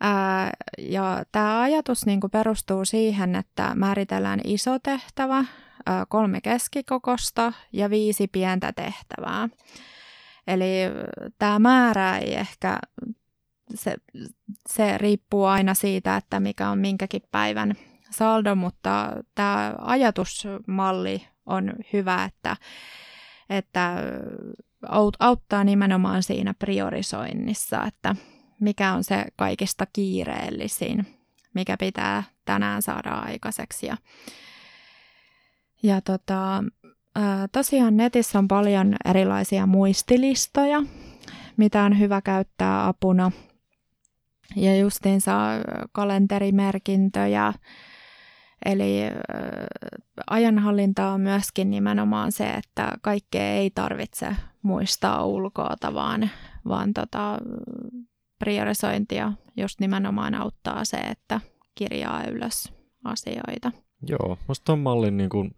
Ää, 0.01 0.51
ja 0.79 1.25
tämä 1.33 1.61
ajatus 1.61 2.07
niin 2.07 2.21
perustuu 2.33 2.85
siihen, 2.85 3.35
että 3.35 3.75
määritellään 3.75 4.41
iso 4.45 4.79
tehtävä, 4.79 5.45
ää, 5.87 6.07
kolme 6.09 6.41
keskikokosta 6.41 7.53
ja 7.73 7.91
viisi 7.91 8.29
pientä 8.29 8.73
tehtävää. 8.73 9.49
Eli 10.47 10.81
tämä 11.39 11.59
määrä 11.59 12.19
ei 12.19 12.35
ehkä, 12.35 12.79
se, 13.75 13.95
se 14.69 14.99
riippuu 14.99 15.45
aina 15.45 15.75
siitä, 15.75 16.17
että 16.17 16.41
mikä 16.41 16.71
on 16.71 16.79
minkäkin 16.79 17.23
päivän 17.31 17.75
saldo, 18.17 18.55
mutta 18.55 19.13
tämä 19.35 19.75
ajatusmalli 19.79 21.27
on 21.47 21.73
hyvä, 21.93 22.25
että, 22.25 22.57
että 23.51 23.97
auttaa 25.19 25.65
nimenomaan 25.65 26.23
siinä 26.23 26.55
priorisoinnissa, 26.55 27.85
että 27.85 28.17
mikä 28.61 28.93
on 28.93 29.05
se 29.05 29.25
kaikista 29.37 29.87
kiireellisin, 29.93 31.07
mikä 31.55 31.77
pitää 31.77 32.23
tänään 32.45 32.83
saada 32.83 33.11
aikaiseksi. 33.11 33.87
Ja, 33.87 33.97
ja 35.83 36.01
tota, 36.01 36.65
tosiaan 37.53 37.97
netissä 37.97 38.39
on 38.39 38.49
paljon 38.49 38.95
erilaisia 39.05 39.67
muistilistoja, 39.67 40.83
mitä 41.57 41.83
on 41.83 41.99
hyvä 41.99 42.21
käyttää 42.21 42.87
apuna. 42.87 43.33
Ja 44.57 44.77
justiinsa 44.77 45.33
kalenterimerkintöjä, 45.93 47.53
Eli 48.65 49.01
ajanhallinta 50.31 51.09
on 51.09 51.21
myöskin 51.21 51.71
nimenomaan 51.71 52.33
se, 52.33 52.51
että 52.51 52.93
kaikkea 53.03 53.53
ei 53.53 53.71
tarvitse 53.71 54.37
muistaa 54.63 55.27
ulkoota, 55.27 55.95
vaan, 55.95 56.31
vaan 56.69 56.95
tota, 56.95 57.39
priorisointia 58.39 59.33
just 59.57 59.81
nimenomaan 59.81 60.35
auttaa 60.35 60.85
se, 60.85 60.97
että 60.97 61.41
kirjaa 61.75 62.25
ylös 62.25 62.73
asioita. 63.05 63.73
Joo, 64.09 64.39
musta 64.49 64.65
ton 64.65 64.79
mallin 64.79 65.17
niin 65.17 65.31
kuin, 65.31 65.57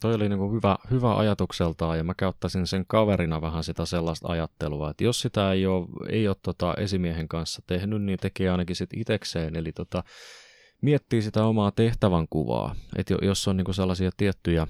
toi 0.00 0.14
oli 0.14 0.28
niin 0.28 0.38
kuin 0.38 0.52
hyvä, 0.52 0.76
hyvä 0.90 1.16
ajatukseltaan 1.16 1.98
ja 1.98 2.04
mä 2.04 2.14
käyttäisin 2.14 2.66
sen 2.66 2.84
kaverina 2.86 3.40
vähän 3.40 3.64
sitä 3.64 3.86
sellaista 3.86 4.28
ajattelua, 4.28 4.90
että 4.90 5.04
jos 5.04 5.20
sitä 5.20 5.52
ei 5.52 5.66
ole, 5.66 5.86
ei 6.08 6.28
ole 6.28 6.36
tota 6.42 6.74
esimiehen 6.74 7.28
kanssa 7.28 7.62
tehnyt, 7.66 8.02
niin 8.02 8.18
tekee 8.18 8.50
ainakin 8.50 8.76
sit 8.76 8.90
itekseen, 8.92 9.56
eli 9.56 9.72
tota, 9.72 10.04
miettii 10.82 11.22
sitä 11.22 11.44
omaa 11.44 11.70
tehtävän 11.70 12.26
kuvaa, 12.30 12.74
että 12.96 13.14
jos 13.22 13.48
on 13.48 13.56
niin 13.56 13.74
sellaisia 13.74 14.10
tiettyjä, 14.16 14.66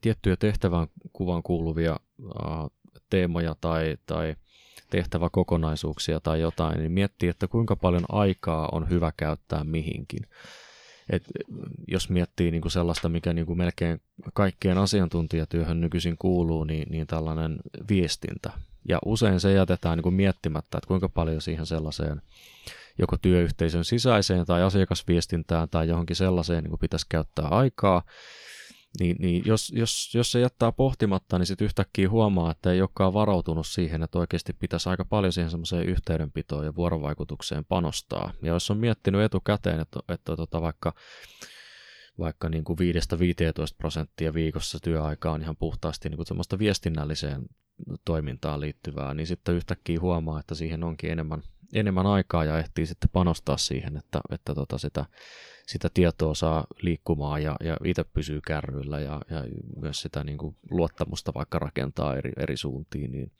tiettyjä 0.00 0.36
tehtävän 0.36 0.88
kuvan 1.12 1.42
kuuluvia 1.42 1.96
uh, 2.18 2.70
teemoja 3.10 3.56
tai, 3.60 3.96
tai 4.06 4.36
tehtäväkokonaisuuksia 4.90 6.20
tai 6.20 6.40
jotain, 6.40 6.78
niin 6.78 6.92
miettii, 6.92 7.28
että 7.28 7.48
kuinka 7.48 7.76
paljon 7.76 8.04
aikaa 8.08 8.68
on 8.72 8.90
hyvä 8.90 9.12
käyttää 9.16 9.64
mihinkin. 9.64 10.22
Et 11.10 11.24
jos 11.88 12.10
miettii 12.10 12.50
niin 12.50 12.60
kuin 12.60 12.72
sellaista, 12.72 13.08
mikä 13.08 13.32
niin 13.32 13.46
kuin 13.46 13.58
melkein 13.58 14.00
kaikkien 14.34 14.78
asiantuntijatyöhön 14.78 15.80
nykyisin 15.80 16.16
kuuluu, 16.18 16.64
niin, 16.64 16.88
niin 16.90 17.06
tällainen 17.06 17.58
viestintä. 17.88 18.50
Ja 18.88 18.98
usein 19.04 19.40
se 19.40 19.52
jätetään 19.52 19.98
niin 19.98 20.02
kuin 20.02 20.14
miettimättä, 20.14 20.78
että 20.78 20.88
kuinka 20.88 21.08
paljon 21.08 21.42
siihen 21.42 21.66
sellaiseen 21.66 22.22
joko 22.98 23.16
työyhteisön 23.16 23.84
sisäiseen 23.84 24.46
tai 24.46 24.62
asiakasviestintään 24.62 25.68
tai 25.68 25.88
johonkin 25.88 26.16
sellaiseen 26.16 26.64
niin 26.64 26.70
kuin 26.70 26.80
pitäisi 26.80 27.06
käyttää 27.08 27.48
aikaa, 27.48 28.02
niin, 29.00 29.16
niin 29.18 29.42
jos, 29.46 29.72
jos, 29.76 30.14
jos 30.14 30.32
se 30.32 30.40
jättää 30.40 30.72
pohtimatta, 30.72 31.38
niin 31.38 31.46
sitten 31.46 31.64
yhtäkkiä 31.64 32.10
huomaa, 32.10 32.50
että 32.50 32.72
ei 32.72 32.80
olekaan 32.80 33.14
varautunut 33.14 33.66
siihen, 33.66 34.02
että 34.02 34.18
oikeasti 34.18 34.52
pitäisi 34.52 34.88
aika 34.88 35.04
paljon 35.04 35.32
siihen 35.32 35.50
semmoiseen 35.50 35.86
yhteydenpitoon 35.86 36.64
ja 36.64 36.74
vuorovaikutukseen 36.74 37.64
panostaa. 37.64 38.32
Ja 38.42 38.52
jos 38.52 38.70
on 38.70 38.78
miettinyt 38.78 39.22
etukäteen, 39.22 39.80
että, 39.80 40.00
että 40.08 40.36
tota 40.36 40.60
vaikka 40.60 40.92
vaikka 42.18 42.48
niin 42.48 42.64
kuin 42.64 42.78
5-15 42.78 42.82
prosenttia 43.78 44.34
viikossa 44.34 44.78
työaikaa 44.82 45.32
on 45.32 45.42
ihan 45.42 45.56
puhtaasti 45.56 46.08
niin 46.08 46.16
kuin 46.16 46.26
semmoista 46.26 46.58
viestinnälliseen 46.58 47.46
toimintaan 48.04 48.60
liittyvää, 48.60 49.14
niin 49.14 49.26
sitten 49.26 49.54
yhtäkkiä 49.54 50.00
huomaa, 50.00 50.40
että 50.40 50.54
siihen 50.54 50.84
onkin 50.84 51.10
enemmän, 51.10 51.42
enemmän 51.74 52.06
aikaa 52.06 52.44
ja 52.44 52.58
ehtii 52.58 52.86
sitten 52.86 53.10
panostaa 53.12 53.56
siihen, 53.56 53.96
että, 53.96 54.20
että 54.30 54.54
tota 54.54 54.78
sitä, 54.78 55.04
sitä 55.66 55.88
tietoa 55.94 56.34
saa 56.34 56.64
liikkumaan 56.82 57.42
ja, 57.42 57.56
ja 57.60 57.76
itse 57.84 58.04
pysyy 58.04 58.40
kärryillä 58.46 59.00
ja, 59.00 59.20
ja 59.30 59.44
myös 59.80 60.00
sitä 60.00 60.24
niin 60.24 60.38
kuin 60.38 60.56
luottamusta 60.70 61.34
vaikka 61.34 61.58
rakentaa 61.58 62.16
eri, 62.16 62.32
eri 62.36 62.56
suuntiin, 62.56 63.12
niin 63.12 63.32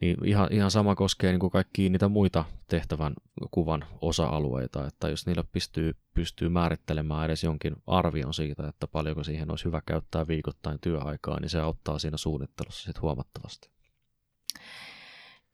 niin 0.00 0.24
ihan, 0.24 0.48
ihan 0.52 0.70
sama 0.70 0.94
koskee 0.94 1.30
niin 1.30 1.40
kuin 1.40 1.50
kaikkia 1.50 1.90
niitä 1.90 2.08
muita 2.08 2.44
tehtävän 2.68 3.14
kuvan 3.50 3.84
osa-alueita, 4.00 4.86
että 4.86 5.08
jos 5.08 5.26
niillä 5.26 5.44
pystyy, 5.52 5.96
pystyy 6.14 6.48
määrittelemään 6.48 7.24
edes 7.24 7.44
jonkin 7.44 7.76
arvion 7.86 8.34
siitä, 8.34 8.68
että 8.68 8.86
paljonko 8.86 9.24
siihen 9.24 9.50
olisi 9.50 9.64
hyvä 9.64 9.82
käyttää 9.86 10.28
viikoittain 10.28 10.78
työaikaa, 10.80 11.40
niin 11.40 11.50
se 11.50 11.60
auttaa 11.60 11.98
siinä 11.98 12.16
suunnittelussa 12.16 12.84
sitten 12.84 13.02
huomattavasti. 13.02 13.70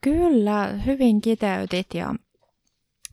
Kyllä, 0.01 0.67
hyvin 0.67 1.21
kiteytit 1.21 1.95
ja, 1.95 2.15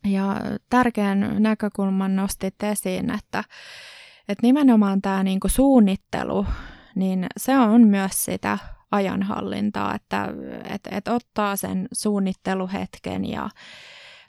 ja 0.06 0.42
tärkeän 0.70 1.36
näkökulman 1.40 2.16
nostit 2.16 2.64
esiin, 2.64 3.12
että, 3.12 3.44
että 4.28 4.48
nimenomaan 4.48 5.02
tämä 5.02 5.24
niinku 5.24 5.48
suunnittelu, 5.50 6.46
niin 6.96 7.26
se 7.38 7.58
on 7.58 7.88
myös 7.88 8.26
sitä 8.26 8.58
ajanhallintaa, 8.92 9.96
että 9.96 10.28
et, 10.70 10.82
et 10.92 11.08
ottaa 11.08 11.56
sen 11.56 11.88
suunnitteluhetken 11.92 13.30
ja 13.30 13.50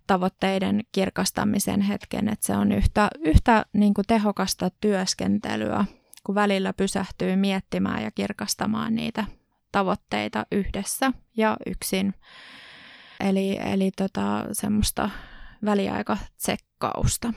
tavoitteiden 0.07 0.81
kirkastamisen 0.93 1.81
hetken, 1.81 2.29
että 2.29 2.47
se 2.47 2.57
on 2.57 2.73
yhtä, 2.73 3.09
yhtä 3.19 3.67
niin 3.73 3.95
kuin 3.95 4.05
tehokasta 4.09 4.71
työskentelyä, 4.81 5.85
kun 6.25 6.35
välillä 6.35 6.73
pysähtyy 6.73 7.37
miettimään 7.37 8.03
ja 8.03 8.11
kirkastamaan 8.11 8.95
niitä 8.95 9.25
tavoitteita 9.73 10.47
yhdessä 10.53 11.13
ja 11.37 11.57
yksin. 11.67 12.15
Eli, 13.21 13.59
eli 13.65 13.91
tota, 13.91 14.47
semmoista 14.53 15.11
väliaikatsekkausta. 15.65 17.33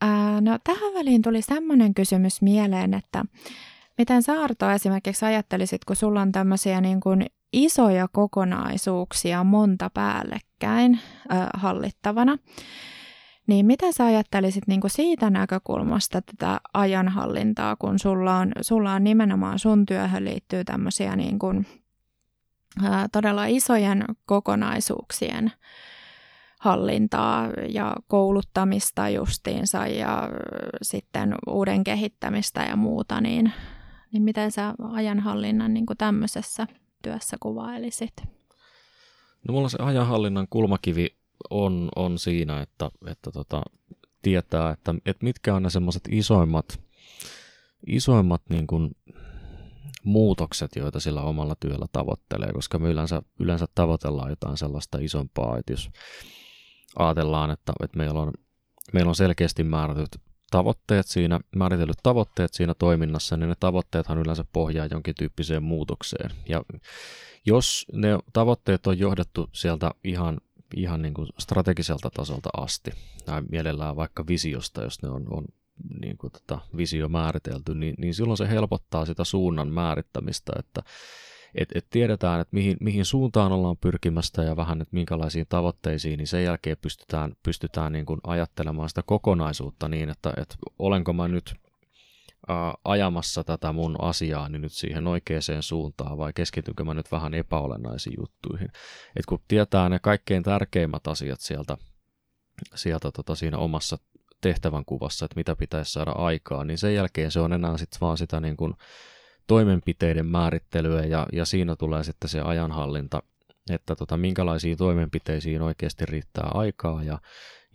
Ää, 0.00 0.40
no, 0.40 0.58
tähän 0.64 0.94
väliin 0.94 1.22
tuli 1.22 1.42
semmoinen 1.42 1.94
kysymys 1.94 2.42
mieleen, 2.42 2.94
että 2.94 3.24
Miten 3.98 4.22
sä 4.22 4.32
Arto 4.42 4.70
esimerkiksi 4.70 5.24
ajattelisit, 5.24 5.84
kun 5.84 5.96
sulla 5.96 6.20
on 6.20 6.32
tämmöisiä 6.32 6.80
niin 6.80 7.00
kuin 7.00 7.26
isoja 7.52 8.08
kokonaisuuksia 8.12 9.44
monta 9.44 9.90
päällekkäin 9.94 11.00
äh, 11.32 11.48
hallittavana, 11.54 12.38
niin 13.46 13.66
miten 13.66 13.92
sä 13.92 14.04
ajattelisit 14.04 14.66
niin 14.66 14.80
kuin 14.80 14.90
siitä 14.90 15.30
näkökulmasta 15.30 16.22
tätä 16.22 16.60
ajanhallintaa, 16.74 17.76
kun 17.76 17.98
sulla 17.98 18.36
on, 18.36 18.52
sulla 18.60 18.92
on 18.92 19.04
nimenomaan 19.04 19.58
sun 19.58 19.86
työhön 19.86 20.24
liittyy 20.24 20.64
tämmöisiä 20.64 21.16
niin 21.16 21.38
kuin, 21.38 21.66
äh, 22.84 23.04
todella 23.12 23.46
isojen 23.46 24.04
kokonaisuuksien 24.26 25.52
hallintaa 26.60 27.48
ja 27.68 27.94
kouluttamista 28.08 29.08
justiinsa 29.08 29.86
ja 29.86 30.28
sitten 30.82 31.34
uuden 31.46 31.84
kehittämistä 31.84 32.62
ja 32.62 32.76
muuta, 32.76 33.20
niin 33.20 33.52
niin 34.12 34.22
miten 34.22 34.52
sä 34.52 34.74
ajanhallinnan 34.92 35.74
niin 35.74 35.86
kuin 35.86 35.96
tämmöisessä 35.96 36.66
työssä 37.02 37.36
kuvailisit? 37.40 38.12
No 39.48 39.54
mulla 39.54 39.68
se 39.68 39.78
ajanhallinnan 39.80 40.46
kulmakivi 40.50 41.16
on, 41.50 41.88
on 41.96 42.18
siinä, 42.18 42.60
että, 42.62 42.90
että 43.06 43.30
tota, 43.30 43.62
tietää, 44.22 44.70
että, 44.70 44.94
että 45.06 45.24
mitkä 45.24 45.54
on 45.54 45.62
ne 45.62 45.70
semmoiset 45.70 46.02
isoimmat, 46.10 46.80
isoimmat 47.86 48.42
niin 48.48 48.66
kuin 48.66 48.90
muutokset, 50.04 50.76
joita 50.76 51.00
sillä 51.00 51.22
omalla 51.22 51.56
työllä 51.60 51.86
tavoittelee, 51.92 52.52
koska 52.52 52.78
me 52.78 52.88
yleensä, 52.88 53.22
yleensä 53.38 53.66
tavoitellaan 53.74 54.30
jotain 54.30 54.56
sellaista 54.56 54.98
isompaa, 54.98 55.58
että 55.58 55.72
jos 55.72 55.90
ajatellaan, 56.98 57.50
että, 57.50 57.72
että 57.84 57.98
meillä, 57.98 58.20
on, 58.20 58.32
meillä 58.92 59.08
on 59.08 59.14
selkeästi 59.14 59.64
määrätyt 59.64 60.20
tavoitteet 60.50 61.06
siinä, 61.06 61.40
määritellyt 61.56 61.98
tavoitteet 62.02 62.54
siinä 62.54 62.74
toiminnassa, 62.74 63.36
niin 63.36 63.48
ne 63.48 63.54
tavoitteethan 63.60 64.18
yleensä 64.18 64.44
pohjaa 64.52 64.86
jonkin 64.90 65.14
tyyppiseen 65.14 65.62
muutokseen. 65.62 66.30
Ja 66.48 66.62
jos 67.46 67.86
ne 67.92 68.18
tavoitteet 68.32 68.86
on 68.86 68.98
johdettu 68.98 69.50
sieltä 69.52 69.90
ihan, 70.04 70.40
ihan 70.76 71.02
niin 71.02 71.14
kuin 71.14 71.28
strategiselta 71.38 72.10
tasolta 72.10 72.50
asti, 72.56 72.90
tai 73.24 73.42
mielellään 73.50 73.96
vaikka 73.96 74.26
visiosta, 74.26 74.82
jos 74.82 75.02
ne 75.02 75.08
on, 75.08 75.26
on 75.30 75.44
niin 76.00 76.18
kuin 76.18 76.32
tota 76.32 76.58
visio 76.76 77.08
määritelty, 77.08 77.74
niin, 77.74 77.94
niin 77.98 78.14
silloin 78.14 78.36
se 78.36 78.48
helpottaa 78.48 79.06
sitä 79.06 79.24
suunnan 79.24 79.68
määrittämistä, 79.68 80.52
että 80.58 80.82
että 81.58 81.78
et 81.78 81.86
tiedetään, 81.90 82.40
että 82.40 82.56
mihin, 82.56 82.76
mihin 82.80 83.04
suuntaan 83.04 83.52
ollaan 83.52 83.76
pyrkimästä 83.76 84.42
ja 84.42 84.56
vähän, 84.56 84.80
että 84.80 84.94
minkälaisiin 84.94 85.46
tavoitteisiin, 85.48 86.18
niin 86.18 86.26
sen 86.26 86.44
jälkeen 86.44 86.76
pystytään, 86.80 87.32
pystytään 87.42 87.92
niin 87.92 88.06
kuin 88.06 88.20
ajattelemaan 88.24 88.88
sitä 88.88 89.02
kokonaisuutta 89.02 89.88
niin, 89.88 90.10
että, 90.10 90.32
että 90.36 90.54
olenko 90.78 91.12
mä 91.12 91.28
nyt 91.28 91.54
ää, 92.48 92.74
ajamassa 92.84 93.44
tätä 93.44 93.72
mun 93.72 93.96
asiaa 94.04 94.48
niin 94.48 94.62
nyt 94.62 94.72
siihen 94.72 95.06
oikeaan 95.06 95.42
suuntaan 95.60 96.18
vai 96.18 96.32
keskitynkö 96.32 96.84
mä 96.84 96.94
nyt 96.94 97.12
vähän 97.12 97.34
epäolennaisiin 97.34 98.14
juttuihin. 98.18 98.68
Et 99.16 99.26
kun 99.26 99.40
tietää 99.48 99.88
ne 99.88 99.98
kaikkein 99.98 100.42
tärkeimmät 100.42 101.06
asiat 101.06 101.40
sieltä, 101.40 101.76
sieltä 102.74 103.10
tota 103.12 103.34
siinä 103.34 103.58
omassa 103.58 103.98
tehtävän 104.40 104.84
kuvassa, 104.84 105.24
että 105.24 105.36
mitä 105.36 105.56
pitäisi 105.56 105.92
saada 105.92 106.10
aikaa, 106.10 106.64
niin 106.64 106.78
sen 106.78 106.94
jälkeen 106.94 107.30
se 107.30 107.40
on 107.40 107.52
enää 107.52 107.76
sitten 107.76 108.00
vaan 108.00 108.18
sitä 108.18 108.40
niin 108.40 108.56
kuin 108.56 108.74
toimenpiteiden 109.48 110.26
määrittelyä 110.26 111.04
ja, 111.04 111.26
ja 111.32 111.44
siinä 111.44 111.76
tulee 111.76 112.04
sitten 112.04 112.28
se 112.28 112.40
ajanhallinta, 112.40 113.22
että 113.70 113.96
tota, 113.96 114.16
minkälaisiin 114.16 114.78
toimenpiteisiin 114.78 115.62
oikeasti 115.62 116.06
riittää 116.06 116.50
aikaa 116.54 117.02
ja, 117.02 117.18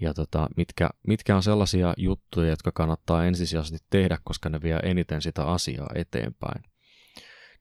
ja 0.02 0.14
tota, 0.14 0.48
mitkä, 0.58 0.90
mitkä 1.08 1.36
on 1.36 1.44
sellaisia 1.44 1.94
juttuja, 1.98 2.50
jotka 2.50 2.72
kannattaa 2.72 3.26
ensisijaisesti 3.26 3.86
tehdä, 3.90 4.18
koska 4.24 4.50
ne 4.50 4.62
vie 4.62 4.80
eniten 4.84 5.22
sitä 5.22 5.46
asiaa 5.46 5.90
eteenpäin. 5.96 6.64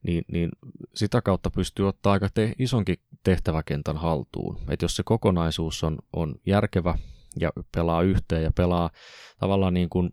Niin, 0.03 0.25
niin 0.33 0.51
sitä 0.95 1.23
kautta 1.23 1.51
pystyy 1.51 1.89
ottaa 1.89 2.13
aika 2.13 2.29
te- 2.35 2.53
isonkin 2.59 2.97
tehtäväkentän 3.25 3.97
haltuun. 3.97 4.59
Et 4.69 4.83
jos 4.83 4.97
se 4.97 5.03
kokonaisuus 5.03 5.85
on, 5.85 5.99
on 6.13 6.35
järkevä 6.47 6.99
ja 7.41 7.53
pelaa 7.75 8.03
yhteen 8.03 8.43
ja 8.43 8.51
pelaa 8.57 8.91
tavallaan 9.39 9.75
niin 9.75 9.89
kuin 9.89 10.11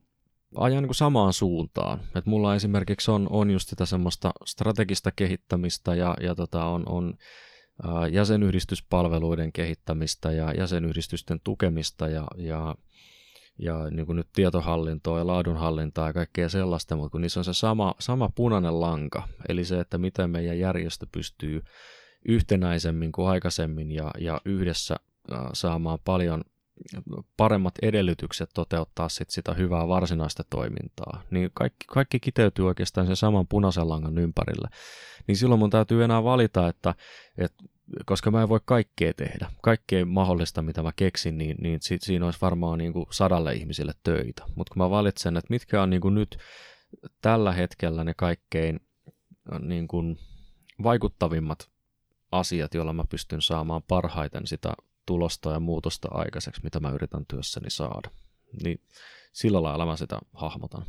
ajan 0.56 0.84
niin 0.84 0.96
samaan 0.96 1.34
suuntaan. 1.34 2.00
Et 2.16 2.26
mulla 2.26 2.56
esimerkiksi 2.56 3.12
on, 3.12 3.28
on 3.30 3.52
just 3.52 3.70
sitä 3.70 3.86
semmoista 3.86 4.32
strategista 4.46 5.12
kehittämistä 5.12 5.96
ja, 5.96 6.16
ja 6.22 6.36
tota 6.36 6.66
on, 6.66 6.84
on 6.86 7.14
ää, 7.84 8.08
jäsenyhdistyspalveluiden 8.08 9.52
kehittämistä 9.52 10.32
ja 10.32 10.54
jäsenyhdistysten 10.54 11.40
tukemista 11.44 12.08
ja, 12.08 12.28
ja, 12.38 12.76
ja 13.60 13.90
niin 13.92 14.06
kuin 14.06 14.16
nyt 14.16 14.30
tietohallintoa 14.36 15.18
ja 15.18 15.28
laadunhallintaa 15.28 16.08
ja 16.08 16.14
kaikkea 16.14 16.50
sellaista, 16.50 16.96
mutta 16.96 17.10
kun 17.10 17.22
niissä 17.22 17.40
on 17.40 17.46
se 17.46 17.54
sama, 17.54 17.96
sama 18.00 18.30
punainen 18.36 18.80
lanka, 18.80 19.28
eli 19.50 19.66
se, 19.66 19.80
että 19.80 19.98
miten 19.98 20.30
meidän 20.30 20.60
järjestö 20.60 21.06
pystyy 21.12 21.62
yhtenäisemmin 22.28 23.12
kuin 23.12 23.28
aikaisemmin 23.28 23.92
ja, 23.92 24.12
ja 24.20 24.42
yhdessä 24.46 24.96
saamaan 25.54 26.00
paljon 26.06 26.44
paremmat 27.38 27.74
edellytykset 27.82 28.50
toteuttaa 28.54 29.10
sit 29.10 29.30
sitä 29.30 29.54
hyvää 29.54 29.88
varsinaista 29.88 30.44
toimintaa, 30.50 31.24
niin 31.32 31.50
kaikki, 31.54 31.86
kaikki 31.88 32.20
kiteytyy 32.20 32.68
oikeastaan 32.68 33.08
sen 33.08 33.16
saman 33.16 33.48
punaisen 33.48 33.90
langan 33.90 34.18
ympärille. 34.18 34.68
Niin 35.28 35.38
silloin 35.38 35.60
mun 35.60 35.70
täytyy 35.70 36.04
enää 36.04 36.24
valita, 36.24 36.68
että, 36.68 36.96
että 37.38 37.64
koska 38.06 38.32
mä 38.32 38.42
en 38.42 38.50
voi 38.50 38.60
kaikkea 38.66 39.14
tehdä, 39.14 39.52
kaikkea 39.62 40.06
mahdollista, 40.06 40.62
mitä 40.62 40.84
mä 40.84 40.92
keksin, 40.96 41.38
niin, 41.38 41.58
niin 41.62 41.80
si, 41.82 41.98
siinä 42.02 42.26
olisi 42.26 42.42
varmaan 42.42 42.78
niin 42.78 42.94
kuin 42.94 43.06
sadalle 43.12 43.54
ihmisille 43.54 43.94
töitä. 44.04 44.44
Mutta 44.56 44.74
kun 44.74 44.84
mä 44.84 44.90
valitsen, 44.90 45.38
että 45.38 45.54
mitkä 45.54 45.82
on 45.82 45.90
niin 45.90 46.02
kuin 46.02 46.16
nyt 46.16 46.38
tällä 47.22 47.54
hetkellä 47.54 48.04
ne 48.04 48.14
kaikkein 48.14 48.80
niin 49.60 49.88
kuin 49.88 50.18
vaikuttavimmat 50.84 51.70
asiat, 52.32 52.74
joilla 52.74 52.94
mä 52.94 53.04
pystyn 53.10 53.42
saamaan 53.42 53.84
parhaiten 53.84 54.48
sitä 54.48 54.74
tulosta 55.10 55.52
ja 55.52 55.60
muutosta 55.60 56.08
aikaiseksi, 56.12 56.62
mitä 56.64 56.80
mä 56.80 56.90
yritän 56.90 57.26
työssäni 57.26 57.70
saada. 57.70 58.10
Niin 58.64 58.82
sillä 59.34 59.64
lailla 59.64 59.86
mä 59.86 59.98
sitä 59.98 60.20
hahmotan. 60.34 60.86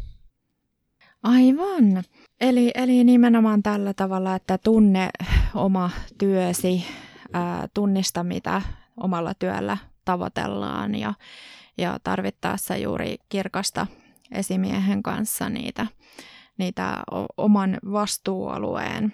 Aivan. 1.22 2.02
Eli, 2.40 2.70
eli 2.74 3.04
nimenomaan 3.04 3.62
tällä 3.62 3.94
tavalla, 3.94 4.34
että 4.34 4.58
tunne 4.58 5.10
oma 5.54 5.90
työsi, 6.18 6.84
ää, 7.32 7.68
tunnista 7.74 8.24
mitä 8.24 8.62
omalla 8.96 9.34
työllä 9.34 9.78
tavoitellaan 10.04 10.94
ja, 10.94 11.14
ja 11.78 11.98
tarvittaessa 12.04 12.76
juuri 12.76 13.16
kirkasta 13.28 13.86
esimiehen 14.32 15.02
kanssa 15.02 15.48
niitä, 15.48 15.86
niitä 16.58 17.02
oman 17.36 17.78
vastuualueen 17.92 19.12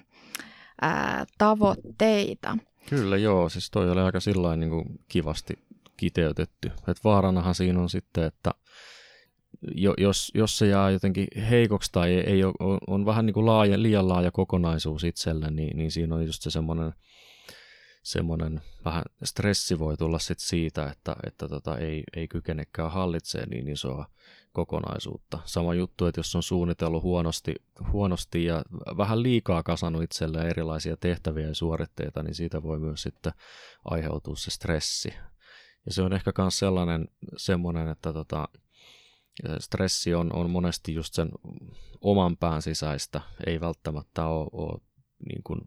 ää, 0.83 1.25
tavoitteita. 1.39 2.59
Kyllä 2.89 3.17
joo, 3.17 3.49
siis 3.49 3.71
toi 3.71 3.91
oli 3.91 4.01
aika 4.01 4.21
sillä 4.21 4.57
niin 4.57 4.71
kivasti 5.09 5.59
kiteytetty. 5.97 6.71
Et 6.89 7.05
vaaranahan 7.05 7.55
siinä 7.55 7.81
on 7.81 7.91
sitten, 7.91 8.25
että 8.25 8.51
jos, 9.99 10.33
jos 10.35 10.59
se 10.59 10.67
jää 10.67 10.91
jotenkin 10.91 11.27
heikoksi 11.51 11.93
tai 11.93 12.15
ei, 12.15 12.21
ei 12.21 12.45
ole, 12.45 12.79
on 12.87 13.07
vähän 13.07 13.27
niin 13.27 13.35
kuin 13.35 13.47
laaja, 13.47 13.83
liian 13.83 14.09
laaja 14.09 14.31
kokonaisuus 14.31 15.05
itselle, 15.05 15.51
niin, 15.51 15.77
niin 15.77 15.91
siinä 15.91 16.15
on 16.15 16.27
just 16.27 16.43
se 16.43 16.51
semmoinen 16.51 16.93
semmoinen 18.03 18.61
vähän 18.85 19.03
stressi 19.25 19.79
voi 19.79 19.97
tulla 19.97 20.19
sit 20.19 20.39
siitä, 20.39 20.87
että, 20.87 21.17
että 21.27 21.49
tota, 21.49 21.79
ei, 21.79 22.05
ei 22.17 22.29
kykenekään 22.29 22.93
hallitsemaan 22.93 23.51
niin 23.51 23.69
isoa 23.69 24.07
kokonaisuutta. 24.57 25.39
Sama 25.45 25.75
juttu, 25.75 26.07
että 26.07 26.19
jos 26.19 26.37
on 26.37 26.43
suunnitellut 26.43 27.03
huonosti, 27.03 27.55
huonosti 27.93 28.45
ja 28.45 28.65
vähän 28.97 29.23
liikaa 29.23 29.63
kasannut 29.63 30.03
itselleen 30.03 30.47
erilaisia 30.47 30.97
tehtäviä 30.97 31.47
ja 31.47 31.55
suoritteita, 31.55 32.23
niin 32.23 32.35
siitä 32.35 32.63
voi 32.63 32.79
myös 32.79 33.03
sitten 33.03 33.33
aiheutua 33.85 34.37
se 34.37 34.51
stressi. 34.51 35.15
Ja 35.87 35.93
se 35.93 36.03
on 36.03 36.13
ehkä 36.13 36.33
myös 36.39 36.59
sellainen, 36.59 37.09
semmoinen, 37.37 37.89
että 37.89 38.13
tota, 38.13 38.49
stressi 39.59 40.15
on, 40.15 40.33
on 40.33 40.51
monesti 40.51 40.95
just 40.95 41.15
sen 41.15 41.29
oman 42.01 42.37
pään 42.37 42.63
sisäistä, 42.63 43.21
ei 43.47 43.61
välttämättä 43.61 44.27
ole, 44.27 44.49
ole 44.53 44.81
niin 45.29 45.43
kuin 45.45 45.61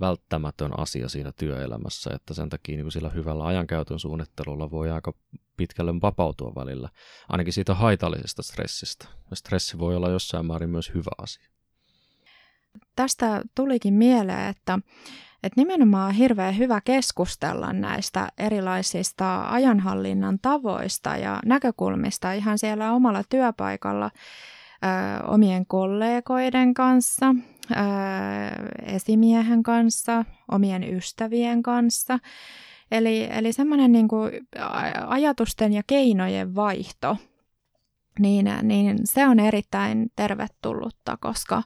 välttämätön 0.00 0.78
asia 0.78 1.08
siinä 1.08 1.32
työelämässä, 1.32 2.10
että 2.14 2.34
sen 2.34 2.48
takia 2.48 2.76
niin 2.76 2.92
sillä 2.92 3.08
hyvällä 3.08 3.46
ajankäytön 3.46 3.98
suunnittelulla 3.98 4.70
voi 4.70 4.90
aika 4.90 5.12
pitkälle 5.56 6.00
vapautua 6.00 6.52
välillä, 6.54 6.88
ainakin 7.28 7.52
siitä 7.52 7.74
haitallisesta 7.74 8.42
stressistä. 8.42 9.06
Ja 9.30 9.36
stressi 9.36 9.78
voi 9.78 9.96
olla 9.96 10.08
jossain 10.08 10.46
määrin 10.46 10.70
myös 10.70 10.94
hyvä 10.94 11.10
asia. 11.18 11.48
Tästä 12.96 13.42
tulikin 13.54 13.94
mieleen, 13.94 14.48
että, 14.48 14.78
että 15.42 15.60
nimenomaan 15.60 16.08
on 16.08 16.14
hirveän 16.14 16.58
hyvä 16.58 16.80
keskustella 16.80 17.72
näistä 17.72 18.28
erilaisista 18.38 19.50
ajanhallinnan 19.50 20.38
tavoista 20.42 21.16
ja 21.16 21.40
näkökulmista 21.44 22.32
ihan 22.32 22.58
siellä 22.58 22.92
omalla 22.92 23.22
työpaikalla 23.28 24.10
omien 25.26 25.66
kollegoiden 25.66 26.74
kanssa, 26.74 27.34
esimiehen 28.82 29.62
kanssa, 29.62 30.24
omien 30.52 30.94
ystävien 30.96 31.62
kanssa. 31.62 32.18
Eli, 32.90 33.28
eli 33.30 33.52
semmoinen 33.52 33.92
niin 33.92 34.08
ajatusten 35.06 35.72
ja 35.72 35.82
keinojen 35.86 36.54
vaihto, 36.54 37.16
niin, 38.18 38.50
niin 38.62 38.98
se 39.04 39.26
on 39.26 39.40
erittäin 39.40 40.10
tervetullutta, 40.16 41.16
koska, 41.16 41.62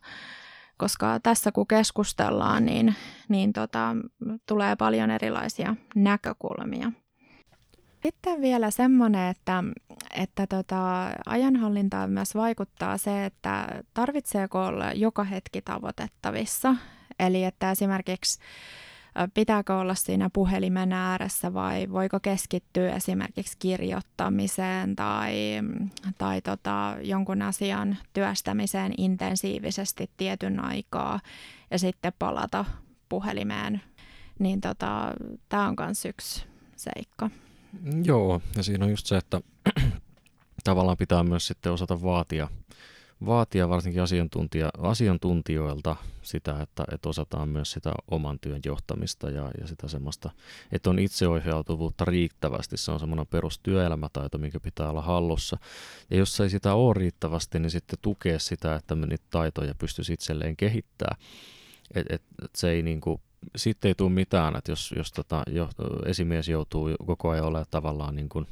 koska 0.76 1.20
tässä 1.22 1.52
kun 1.52 1.66
keskustellaan, 1.66 2.64
niin, 2.64 2.94
niin 3.28 3.52
tota, 3.52 3.96
tulee 4.46 4.76
paljon 4.76 5.10
erilaisia 5.10 5.76
näkökulmia. 5.94 6.92
Sitten 8.06 8.40
vielä 8.40 8.70
semmoinen, 8.70 9.30
että, 9.30 9.64
että 10.14 10.46
tota, 10.46 11.10
ajanhallintaan 11.26 12.10
myös 12.10 12.34
vaikuttaa 12.34 12.98
se, 12.98 13.24
että 13.24 13.82
tarvitseeko 13.94 14.66
olla 14.66 14.92
joka 14.92 15.24
hetki 15.24 15.62
tavoitettavissa. 15.62 16.76
Eli 17.18 17.44
että 17.44 17.70
esimerkiksi 17.70 18.38
pitääkö 19.34 19.76
olla 19.76 19.94
siinä 19.94 20.30
puhelimen 20.32 20.92
ääressä 20.92 21.54
vai 21.54 21.86
voiko 21.92 22.20
keskittyä 22.20 22.94
esimerkiksi 22.94 23.56
kirjoittamiseen 23.58 24.96
tai, 24.96 25.34
tai 26.18 26.42
tota, 26.42 26.96
jonkun 27.02 27.42
asian 27.42 27.96
työstämiseen 28.12 28.92
intensiivisesti 28.98 30.10
tietyn 30.16 30.64
aikaa 30.64 31.20
ja 31.70 31.78
sitten 31.78 32.12
palata 32.18 32.64
puhelimeen. 33.08 33.80
Niin 34.38 34.60
tota, 34.60 35.12
tämä 35.48 35.68
on 35.68 35.74
myös 35.78 36.04
yksi 36.04 36.44
seikka. 36.76 37.30
Joo, 38.04 38.42
ja 38.56 38.62
siinä 38.62 38.84
on 38.84 38.90
just 38.90 39.06
se, 39.06 39.16
että 39.16 39.40
tavallaan 40.64 40.96
pitää 40.96 41.22
myös 41.22 41.46
sitten 41.46 41.72
osata 41.72 42.02
vaatia, 42.02 42.48
vaatia 43.26 43.68
varsinkin 43.68 44.02
asiantuntija, 44.02 44.70
asiantuntijoilta 44.78 45.96
sitä, 46.22 46.62
että, 46.62 46.84
että 46.92 47.08
osataan 47.08 47.48
myös 47.48 47.72
sitä 47.72 47.92
oman 48.10 48.38
työn 48.40 48.60
johtamista 48.64 49.30
ja, 49.30 49.50
ja 49.60 49.66
sitä 49.66 49.88
semmoista, 49.88 50.30
että 50.72 50.90
on 50.90 50.98
itseohjautuvuutta 50.98 52.04
riittävästi. 52.04 52.76
Se 52.76 52.92
on 52.92 53.00
semmoinen 53.00 53.26
perustyöelämätaito, 53.26 54.38
mikä 54.38 54.60
pitää 54.60 54.90
olla 54.90 55.02
hallussa. 55.02 55.58
Ja 56.10 56.16
jos 56.16 56.40
ei 56.40 56.50
sitä 56.50 56.74
ole 56.74 56.94
riittävästi, 56.94 57.58
niin 57.58 57.70
sitten 57.70 57.98
tukea 58.02 58.38
sitä, 58.38 58.74
että 58.74 58.94
me 58.94 59.06
niitä 59.06 59.26
taitoja 59.30 59.74
pystyisi 59.74 60.12
itselleen 60.12 60.56
kehittämään. 60.56 61.16
Et, 61.94 62.06
et, 62.10 62.22
et 62.44 62.56
se 62.56 62.70
ei 62.70 62.82
niin 62.82 63.00
kuin 63.00 63.20
sitten 63.56 63.88
ei 63.88 63.94
tule 63.94 64.10
mitään, 64.10 64.56
että 64.56 64.72
jos, 64.72 64.94
jos 64.96 65.12
tota, 65.12 65.42
jo, 65.50 65.68
esimies 66.06 66.48
joutuu 66.48 66.90
koko 67.06 67.30
ajan 67.30 67.44
olemaan 67.44 67.66
tavallaan 67.70 68.16
niin 68.16 68.28
kuin 68.28 68.46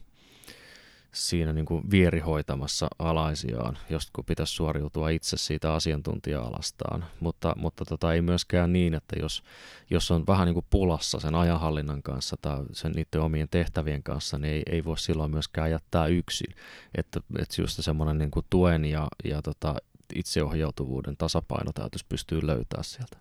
siinä 1.13 1.53
niin 1.53 1.67
kuin 1.67 1.91
vierihoitamassa 1.91 2.89
alaisiaan, 2.99 3.79
jos 3.91 4.11
kun 4.13 4.25
pitäisi 4.25 4.53
suoriutua 4.53 5.09
itse 5.09 5.37
siitä 5.37 5.75
asiantuntija-alastaan. 5.75 7.05
Mutta, 7.21 7.55
mutta 7.57 7.85
tota, 7.85 8.13
ei 8.13 8.23
myöskään 8.23 8.73
niin, 8.73 8.95
että 8.95 9.17
jos, 9.21 9.43
jos 9.91 10.11
on 10.11 10.27
vähän 10.27 10.47
niin 10.47 10.55
kuin 10.55 10.67
pulassa 10.71 11.21
sen 11.21 11.35
ajanhallinnan 11.35 12.03
kanssa 12.03 12.37
tai 12.43 12.65
sen 12.73 12.93
niiden 12.93 13.21
omien 13.21 13.49
tehtävien 13.51 14.03
kanssa, 14.03 14.39
niin 14.39 14.55
ei, 14.55 14.63
ei 14.71 14.85
voi 14.85 14.99
silloin 14.99 15.31
myöskään 15.31 15.71
jättää 15.71 16.07
yksin. 16.07 16.55
Että, 16.95 17.21
että 17.39 17.63
just 17.63 17.79
semmoinen 17.83 18.19
niin 18.19 18.31
kuin 18.31 18.47
tuen 18.51 18.85
ja, 18.85 19.09
ja 19.25 19.43
tota, 19.43 19.75
itseohjautuvuuden 20.15 21.17
tasapaino 21.17 21.73
täytyisi 21.73 22.07
pystyä 22.09 22.41
löytää 22.43 22.83
sieltä. 22.83 23.17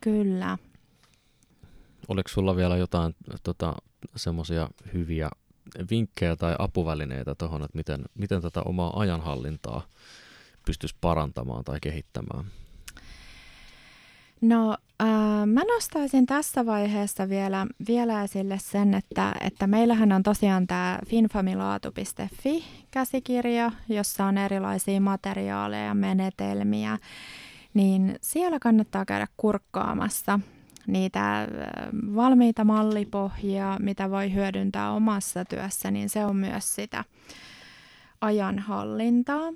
Kyllä, 0.00 0.58
Oliko 2.08 2.28
sulla 2.28 2.56
vielä 2.56 2.76
jotain 2.76 3.14
tota, 3.42 3.74
semmoisia 4.16 4.68
hyviä 4.92 5.30
vinkkejä 5.90 6.36
tai 6.36 6.56
apuvälineitä 6.58 7.34
tuohon, 7.34 7.62
että 7.62 7.76
miten, 7.76 8.04
miten 8.14 8.42
tätä 8.42 8.62
omaa 8.62 9.00
ajanhallintaa 9.00 9.86
pystyisi 10.66 10.96
parantamaan 11.00 11.64
tai 11.64 11.78
kehittämään? 11.80 12.44
No, 14.40 14.76
äh, 15.02 15.08
mä 15.46 15.60
nostaisin 15.74 16.26
tässä 16.26 16.66
vaiheessa 16.66 17.28
vielä, 17.28 17.66
vielä 17.88 18.22
esille 18.22 18.58
sen, 18.58 18.94
että, 18.94 19.32
että 19.40 19.66
meillähän 19.66 20.12
on 20.12 20.22
tosiaan 20.22 20.66
tämä 20.66 20.98
finfamilaatu.fi-käsikirja, 21.06 23.72
jossa 23.88 24.24
on 24.24 24.38
erilaisia 24.38 25.00
materiaaleja 25.00 25.84
ja 25.84 25.94
menetelmiä, 25.94 26.98
niin 27.74 28.16
siellä 28.20 28.58
kannattaa 28.58 29.04
käydä 29.04 29.26
kurkkaamassa– 29.36 30.40
niitä 30.86 31.48
valmiita 32.14 32.64
mallipohjia, 32.64 33.76
mitä 33.80 34.10
voi 34.10 34.34
hyödyntää 34.34 34.92
omassa 34.92 35.44
työssä, 35.44 35.90
niin 35.90 36.08
se 36.08 36.24
on 36.24 36.36
myös 36.36 36.74
sitä 36.74 37.04
ajanhallintaa. 38.20 39.52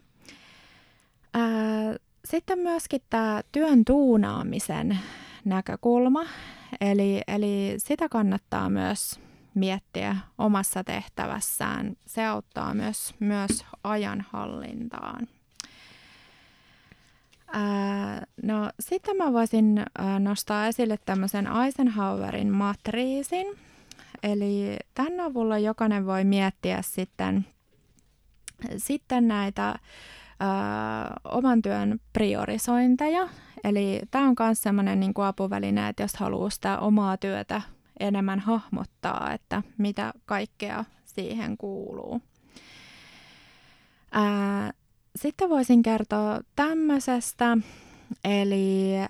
Sitten 2.25 2.59
myöskin 2.59 3.01
tämä 3.11 3.41
työn 3.53 3.85
tuunaamisen 3.85 4.99
näkökulma, 5.45 6.25
eli, 6.81 7.21
eli 7.29 7.75
sitä 7.79 8.09
kannattaa 8.09 8.71
myös 8.71 9.21
miettiä 9.55 10.17
omassa 10.39 10.85
tehtävässään. 10.85 11.97
Se 12.07 12.27
auttaa 12.27 12.75
myös, 12.75 13.15
myös 13.21 13.65
ajanhallintaan. 13.85 15.29
No 18.43 18.71
sitten 18.81 19.17
mä 19.17 19.33
voisin 19.33 19.85
ää, 19.99 20.19
nostaa 20.19 20.67
esille 20.67 20.99
tämmöisen 21.07 21.49
Eisenhowerin 21.65 22.53
matriisin. 22.53 23.47
Eli 24.23 24.77
tämän 24.95 25.21
avulla 25.21 25.59
jokainen 25.59 26.07
voi 26.07 26.25
miettiä 26.25 26.83
sitten, 26.83 27.47
sitten 28.77 29.29
näitä 29.29 29.79
ää, 30.41 31.21
oman 31.25 31.63
työn 31.63 32.01
priorisointeja. 32.13 33.29
Eli 33.65 34.01
tämä 34.11 34.29
on 34.29 34.35
myös 34.41 34.63
sellainen 34.63 35.01
niin 35.01 35.13
apuväline, 35.17 35.89
että 35.89 36.03
jos 36.03 36.17
haluaa 36.17 36.51
sitä 36.51 36.79
omaa 36.79 37.17
työtä 37.17 37.63
enemmän 38.01 38.39
hahmottaa, 38.41 39.33
että 39.33 39.63
mitä 39.79 40.13
kaikkea 40.27 40.85
siihen 41.05 41.57
kuuluu. 41.57 42.23
Ää, 44.13 44.73
sitten 45.17 45.51
voisin 45.51 45.83
kertoa 45.83 46.41
tämmöisestä, 46.57 47.59
eli 48.25 48.99
äh, 48.99 49.09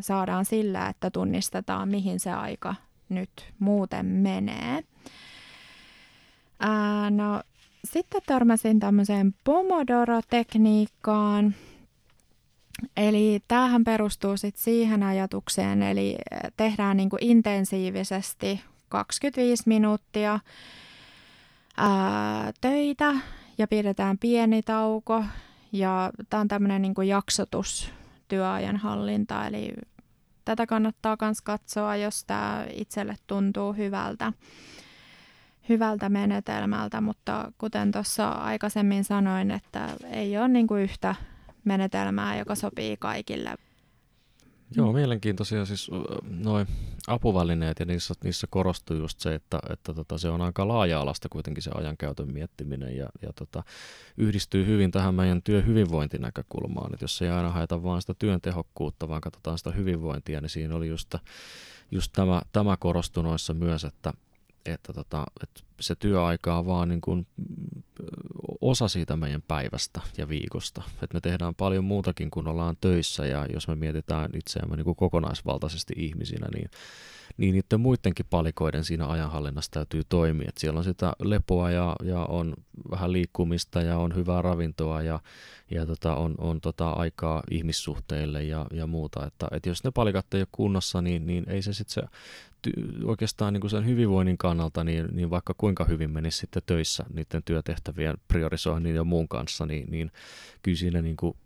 saadaan 0.00 0.44
sillä, 0.44 0.88
että 0.88 1.10
tunnistetaan, 1.10 1.88
mihin 1.88 2.20
se 2.20 2.32
aika 2.32 2.74
nyt 3.08 3.52
muuten 3.58 4.06
menee. 4.06 4.84
Ää, 6.60 7.10
no, 7.10 7.42
sitten 7.86 8.22
törmäsin 8.26 8.80
tämmöiseen 8.80 9.34
Pomodoro-tekniikkaan. 9.44 11.54
Eli 12.96 13.40
tämähän 13.48 13.84
perustuu 13.84 14.36
sitten 14.36 14.62
siihen 14.62 15.02
ajatukseen, 15.02 15.82
eli 15.82 16.16
tehdään 16.56 16.96
niin 16.96 17.10
kuin 17.10 17.24
intensiivisesti 17.24 18.60
25 18.88 19.62
minuuttia 19.66 20.40
ää, 21.76 22.52
töitä 22.60 23.14
ja 23.58 23.66
pidetään 23.66 24.18
pieni 24.18 24.62
tauko. 24.62 25.24
Ja 25.72 26.10
tämä 26.30 26.40
on 26.40 26.48
tämmöinen 26.48 26.82
niin 26.82 26.94
kuin 26.94 27.08
jaksotus 27.08 27.92
työajan 28.28 28.76
hallinta, 28.76 29.46
eli 29.46 29.72
tätä 30.44 30.66
kannattaa 30.66 31.16
myös 31.20 31.42
katsoa, 31.42 31.96
jos 31.96 32.24
tämä 32.24 32.66
itselle 32.72 33.16
tuntuu 33.26 33.72
hyvältä, 33.72 34.32
hyvältä 35.68 36.08
menetelmältä, 36.08 37.00
mutta 37.00 37.52
kuten 37.58 37.92
tuossa 37.92 38.28
aikaisemmin 38.28 39.04
sanoin, 39.04 39.50
että 39.50 39.88
ei 40.10 40.38
ole 40.38 40.48
niin 40.48 40.66
kuin 40.66 40.82
yhtä 40.82 41.14
menetelmää, 41.64 42.38
joka 42.38 42.54
sopii 42.54 42.96
kaikille. 42.96 43.54
Joo, 44.76 44.92
mielenkiintoisia 44.92 45.64
siis 45.64 45.90
noin 46.30 46.66
apuvälineet 47.06 47.78
ja 47.80 47.86
niissä, 47.86 48.14
niissä 48.24 48.46
korostuu 48.50 48.96
just 48.96 49.20
se, 49.20 49.34
että, 49.34 49.58
että 49.70 49.94
tota, 49.94 50.18
se 50.18 50.28
on 50.28 50.40
aika 50.40 50.68
laaja-alasta 50.68 51.28
kuitenkin 51.28 51.62
se 51.62 51.70
ajankäytön 51.74 52.32
miettiminen 52.32 52.96
ja, 52.96 53.08
ja 53.22 53.32
tota, 53.32 53.62
yhdistyy 54.16 54.66
hyvin 54.66 54.90
tähän 54.90 55.14
meidän 55.14 55.42
työhyvinvointinäkökulmaan, 55.42 56.94
että 56.94 57.04
jos 57.04 57.22
ei 57.22 57.28
aina 57.28 57.50
haeta 57.50 57.82
vain 57.82 58.00
sitä 58.00 58.14
työn 58.18 58.40
tehokkuutta, 58.40 59.08
vaan 59.08 59.20
katsotaan 59.20 59.58
sitä 59.58 59.70
hyvinvointia, 59.70 60.40
niin 60.40 60.50
siinä 60.50 60.76
oli 60.76 60.88
just, 60.88 61.14
just 61.90 62.12
tämä, 62.12 62.42
tämä 62.52 62.76
korostui 62.76 63.24
noissa 63.24 63.54
myös, 63.54 63.84
että, 63.84 64.12
että, 64.72 64.92
tota, 64.92 65.24
että 65.42 65.60
se 65.80 65.94
työaika 65.94 66.58
on 66.58 66.66
vaan 66.66 66.88
niin 66.88 67.00
kuin 67.00 67.26
osa 68.60 68.88
siitä 68.88 69.16
meidän 69.16 69.42
päivästä 69.42 70.00
ja 70.18 70.28
viikosta. 70.28 70.82
Että 71.02 71.14
me 71.14 71.20
tehdään 71.20 71.54
paljon 71.54 71.84
muutakin 71.84 72.30
kuin 72.30 72.48
ollaan 72.48 72.76
töissä 72.80 73.26
ja 73.26 73.46
jos 73.52 73.68
me 73.68 73.74
mietitään 73.74 74.30
itseämme 74.34 74.76
niin 74.76 74.84
kuin 74.84 74.96
kokonaisvaltaisesti 74.96 75.94
ihmisinä, 75.96 76.46
niin 76.54 76.70
niin 77.36 77.54
niiden 77.54 77.80
muidenkin 77.80 78.26
palikoiden 78.30 78.84
siinä 78.84 79.06
ajanhallinnassa 79.06 79.70
täytyy 79.70 80.02
toimia. 80.08 80.48
Et 80.48 80.58
siellä 80.58 80.78
on 80.78 80.84
sitä 80.84 81.12
lepoa 81.18 81.70
ja, 81.70 81.96
ja 82.02 82.24
on 82.24 82.54
vähän 82.90 83.12
liikkumista 83.12 83.82
ja 83.82 83.98
on 83.98 84.14
hyvää 84.14 84.42
ravintoa 84.42 85.02
ja, 85.02 85.20
ja 85.70 85.86
tota, 85.86 86.16
on, 86.16 86.34
on 86.38 86.60
tota 86.60 86.90
aikaa 86.90 87.42
ihmissuhteille 87.50 88.44
ja, 88.44 88.66
ja 88.72 88.86
muuta. 88.86 89.26
Että, 89.26 89.48
et 89.50 89.66
jos 89.66 89.84
ne 89.84 89.90
palikat 89.90 90.34
ei 90.34 90.40
ole 90.40 90.48
kunnossa, 90.52 91.02
niin, 91.02 91.26
niin 91.26 91.44
ei 91.48 91.62
se 91.62 91.72
sitten 91.72 91.94
se 91.94 92.02
oikeastaan 93.04 93.52
niin 93.52 93.60
kuin 93.60 93.70
sen 93.70 93.86
hyvinvoinnin 93.86 94.38
kannalta, 94.38 94.84
niin, 94.84 95.06
niin 95.12 95.30
vaikka 95.30 95.54
kuinka 95.58 95.84
hyvin 95.84 96.10
menisi 96.10 96.38
sitten 96.38 96.62
töissä 96.66 97.04
niiden 97.14 97.42
työtehtävien 97.42 98.14
priorisoinnin 98.28 98.94
ja 98.94 99.04
muun 99.04 99.28
kanssa, 99.28 99.66
niin, 99.66 99.90
niin 99.90 100.10
kyllä 100.62 100.78
siinä 100.78 101.02
niin 101.02 101.16
kuin 101.16 101.36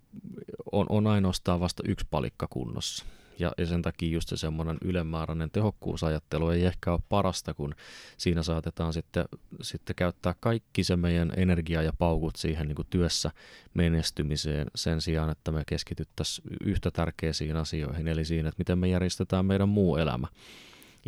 on, 0.72 0.86
on 0.88 1.06
ainoastaan 1.06 1.60
vasta 1.60 1.82
yksi 1.86 2.06
palikka 2.10 2.46
kunnossa. 2.50 3.04
Ja, 3.40 3.52
ja 3.58 3.66
sen 3.66 3.82
takia 3.82 4.10
just 4.10 4.28
se 4.28 4.36
semmoinen 4.36 4.78
ylemmääräinen 4.84 5.50
tehokkuusajattelu 5.50 6.50
ei 6.50 6.64
ehkä 6.64 6.92
ole 6.92 7.00
parasta, 7.08 7.54
kun 7.54 7.74
siinä 8.16 8.42
saatetaan 8.42 8.92
sitten, 8.92 9.24
sitten 9.62 9.96
käyttää 9.96 10.34
kaikki 10.40 10.84
se 10.84 10.96
meidän 10.96 11.32
energia 11.36 11.82
ja 11.82 11.92
paukut 11.98 12.36
siihen 12.36 12.68
niin 12.68 12.76
kuin 12.76 12.88
työssä 12.90 13.30
menestymiseen 13.74 14.66
sen 14.74 15.00
sijaan, 15.00 15.30
että 15.30 15.52
me 15.52 15.62
keskityttäisiin 15.66 16.56
yhtä 16.64 16.90
tärkeisiin 16.90 17.56
asioihin, 17.56 18.08
eli 18.08 18.24
siinä, 18.24 18.48
että 18.48 18.60
miten 18.60 18.78
me 18.78 18.88
järjestetään 18.88 19.46
meidän 19.46 19.68
muu 19.68 19.96
elämä. 19.96 20.26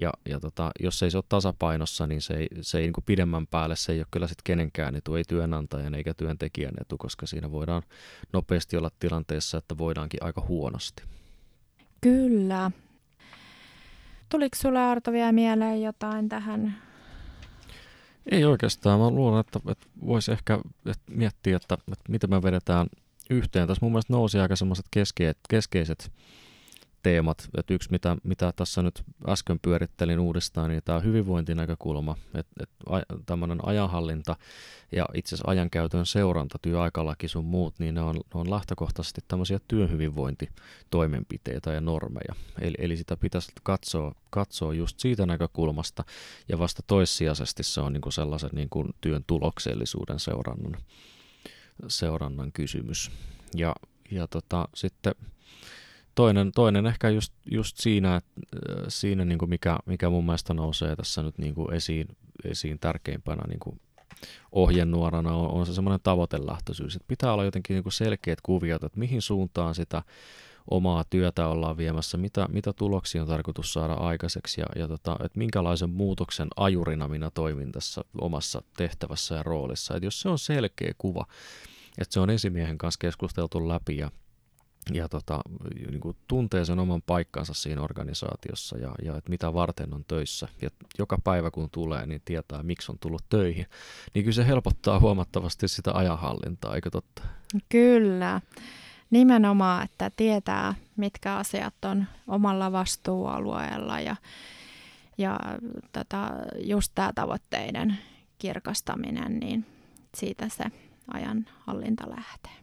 Ja, 0.00 0.12
ja 0.28 0.40
tota, 0.40 0.70
jos 0.80 1.02
ei 1.02 1.10
se 1.10 1.18
ole 1.18 1.24
tasapainossa, 1.28 2.06
niin 2.06 2.22
se 2.22 2.34
ei, 2.34 2.48
se 2.60 2.78
ei 2.78 2.84
niin 2.84 2.92
kuin 2.92 3.04
pidemmän 3.04 3.46
päälle, 3.46 3.76
se 3.76 3.92
ei 3.92 3.98
ole 3.98 4.06
kyllä 4.10 4.26
sitten 4.26 4.44
kenenkään 4.44 4.96
etu, 4.96 5.14
ei 5.14 5.24
työnantajan 5.28 5.94
eikä 5.94 6.14
työntekijän 6.14 6.74
etu, 6.80 6.98
koska 6.98 7.26
siinä 7.26 7.50
voidaan 7.50 7.82
nopeasti 8.32 8.76
olla 8.76 8.90
tilanteessa, 8.98 9.58
että 9.58 9.78
voidaankin 9.78 10.22
aika 10.22 10.40
huonosti. 10.40 11.02
Kyllä. 12.02 12.70
Tuliko 14.28 14.56
sulle 14.56 14.78
Arto 14.78 15.12
vielä 15.12 15.32
mieleen 15.32 15.82
jotain 15.82 16.28
tähän? 16.28 16.76
Ei 18.30 18.44
oikeastaan. 18.44 19.00
Mä 19.00 19.10
luulen, 19.10 19.40
että, 19.40 19.60
että 19.70 19.86
voisi 20.06 20.32
ehkä 20.32 20.58
että 20.86 21.12
miettiä, 21.12 21.56
että, 21.56 21.74
että 21.74 22.04
miten 22.12 22.30
me 22.30 22.42
vedetään 22.42 22.86
yhteen. 23.30 23.68
Tässä 23.68 23.84
mun 23.84 23.92
mielestä 23.92 24.12
nousi 24.12 24.38
aika 24.38 24.56
semmoiset 24.56 24.86
keskeiset, 24.90 25.38
keskeiset 25.48 26.12
teemat. 27.02 27.48
Että 27.58 27.74
yksi, 27.74 27.90
mitä, 27.90 28.16
mitä 28.22 28.52
tässä 28.56 28.82
nyt 28.82 29.02
äsken 29.28 29.60
pyörittelin 29.60 30.20
uudestaan, 30.20 30.70
niin 30.70 30.82
tämä 30.84 31.00
hyvinvointinäkökulma, 31.00 32.16
että, 32.34 32.62
että 32.62 32.86
tämmöinen 33.26 33.58
ajanhallinta 33.62 34.36
ja 34.92 35.06
itse 35.14 35.34
asiassa 35.34 35.50
ajankäytön 35.50 36.06
seuranta, 36.06 36.58
työaikalaki 36.62 37.28
sun 37.28 37.44
muut, 37.44 37.78
niin 37.78 37.94
ne 37.94 38.00
on, 38.00 38.14
ne 38.14 38.40
on 38.40 38.50
lähtökohtaisesti 38.50 39.20
tämmöisiä 39.28 39.60
työhyvinvointitoimenpiteitä 39.68 41.72
ja 41.72 41.80
normeja. 41.80 42.34
Eli, 42.60 42.74
eli 42.78 42.96
sitä 42.96 43.16
pitäisi 43.16 43.52
katsoa, 43.62 44.14
katsoa 44.30 44.74
just 44.74 45.00
siitä 45.00 45.26
näkökulmasta, 45.26 46.04
ja 46.48 46.58
vasta 46.58 46.82
toissijaisesti 46.86 47.62
se 47.62 47.80
on 47.80 47.92
niin 47.92 48.00
kuin 48.00 48.12
sellaisen 48.12 48.50
niin 48.52 48.68
kuin 48.68 48.88
työn 49.00 49.24
tuloksellisuuden 49.26 50.18
seurannan, 50.18 50.76
seurannan 51.88 52.52
kysymys. 52.52 53.10
Ja, 53.54 53.74
ja 54.10 54.26
tota, 54.26 54.68
sitten 54.74 55.14
toinen, 56.14 56.52
toinen 56.52 56.86
ehkä 56.86 57.08
just, 57.08 57.32
just 57.50 57.76
siinä, 57.76 58.16
että, 58.16 58.30
siinä 58.88 59.24
niin 59.24 59.38
kuin 59.38 59.48
mikä, 59.48 59.78
mikä 59.86 60.10
mun 60.10 60.24
mielestä 60.24 60.54
nousee 60.54 60.96
tässä 60.96 61.22
nyt 61.22 61.38
niin 61.38 61.54
kuin 61.54 61.74
esiin, 61.74 62.08
esiin 62.44 62.78
tärkeimpänä 62.78 63.42
niin 63.48 63.60
kuin 63.60 63.80
ohjenuorana 64.52 65.36
on, 65.36 65.50
on 65.50 65.66
se 65.66 65.74
semmoinen 65.74 66.00
tavoitelähtöisyys, 66.02 66.96
että 66.96 67.08
pitää 67.08 67.32
olla 67.32 67.44
jotenkin 67.44 67.74
niin 67.74 67.82
kuin 67.82 67.92
selkeät 67.92 68.40
kuviot, 68.40 68.84
että 68.84 68.98
mihin 68.98 69.22
suuntaan 69.22 69.74
sitä 69.74 70.02
omaa 70.70 71.04
työtä 71.10 71.48
ollaan 71.48 71.76
viemässä, 71.76 72.18
mitä, 72.18 72.48
mitä 72.52 72.72
tuloksia 72.72 73.22
on 73.22 73.28
tarkoitus 73.28 73.72
saada 73.72 73.94
aikaiseksi 73.94 74.60
ja, 74.60 74.66
ja 74.76 74.88
tota, 74.88 75.16
että 75.24 75.38
minkälaisen 75.38 75.90
muutoksen 75.90 76.48
ajurina 76.56 77.08
minä 77.08 77.30
toimin 77.30 77.72
tässä 77.72 78.02
omassa 78.20 78.62
tehtävässä 78.76 79.34
ja 79.34 79.42
roolissa. 79.42 79.96
Että 79.96 80.06
jos 80.06 80.20
se 80.20 80.28
on 80.28 80.38
selkeä 80.38 80.92
kuva, 80.98 81.26
että 81.98 82.14
se 82.14 82.20
on 82.20 82.30
esimiehen 82.30 82.78
kanssa 82.78 82.98
keskusteltu 82.98 83.68
läpi 83.68 83.96
ja 83.96 84.10
ja 84.92 85.08
tota, 85.08 85.40
niin 85.90 86.00
kuin 86.00 86.16
tuntee 86.28 86.64
sen 86.64 86.78
oman 86.78 87.02
paikkansa 87.02 87.54
siinä 87.54 87.82
organisaatiossa 87.82 88.78
ja, 88.78 88.94
ja 89.04 89.16
että 89.16 89.30
mitä 89.30 89.54
varten 89.54 89.94
on 89.94 90.04
töissä. 90.08 90.48
Ja 90.62 90.70
joka 90.98 91.18
päivä 91.24 91.50
kun 91.50 91.70
tulee, 91.70 92.06
niin 92.06 92.22
tietää, 92.24 92.62
miksi 92.62 92.92
on 92.92 92.98
tullut 92.98 93.24
töihin. 93.28 93.66
Niin 94.14 94.24
kyllä 94.24 94.34
se 94.34 94.46
helpottaa 94.46 95.00
huomattavasti 95.00 95.68
sitä 95.68 95.92
ajanhallintaa, 95.94 96.74
eikö 96.74 96.90
totta? 96.90 97.22
Kyllä. 97.68 98.40
Nimenomaan, 99.10 99.84
että 99.84 100.10
tietää, 100.16 100.74
mitkä 100.96 101.36
asiat 101.36 101.74
on 101.84 102.06
omalla 102.28 102.72
vastuualueella 102.72 104.00
ja, 104.00 104.16
ja 105.18 105.40
tota, 105.92 106.30
just 106.58 106.92
tämä 106.94 107.12
tavoitteiden 107.14 107.98
kirkastaminen, 108.38 109.40
niin 109.40 109.66
siitä 110.14 110.48
se 110.48 110.64
ajanhallinta 111.12 112.10
lähtee. 112.10 112.61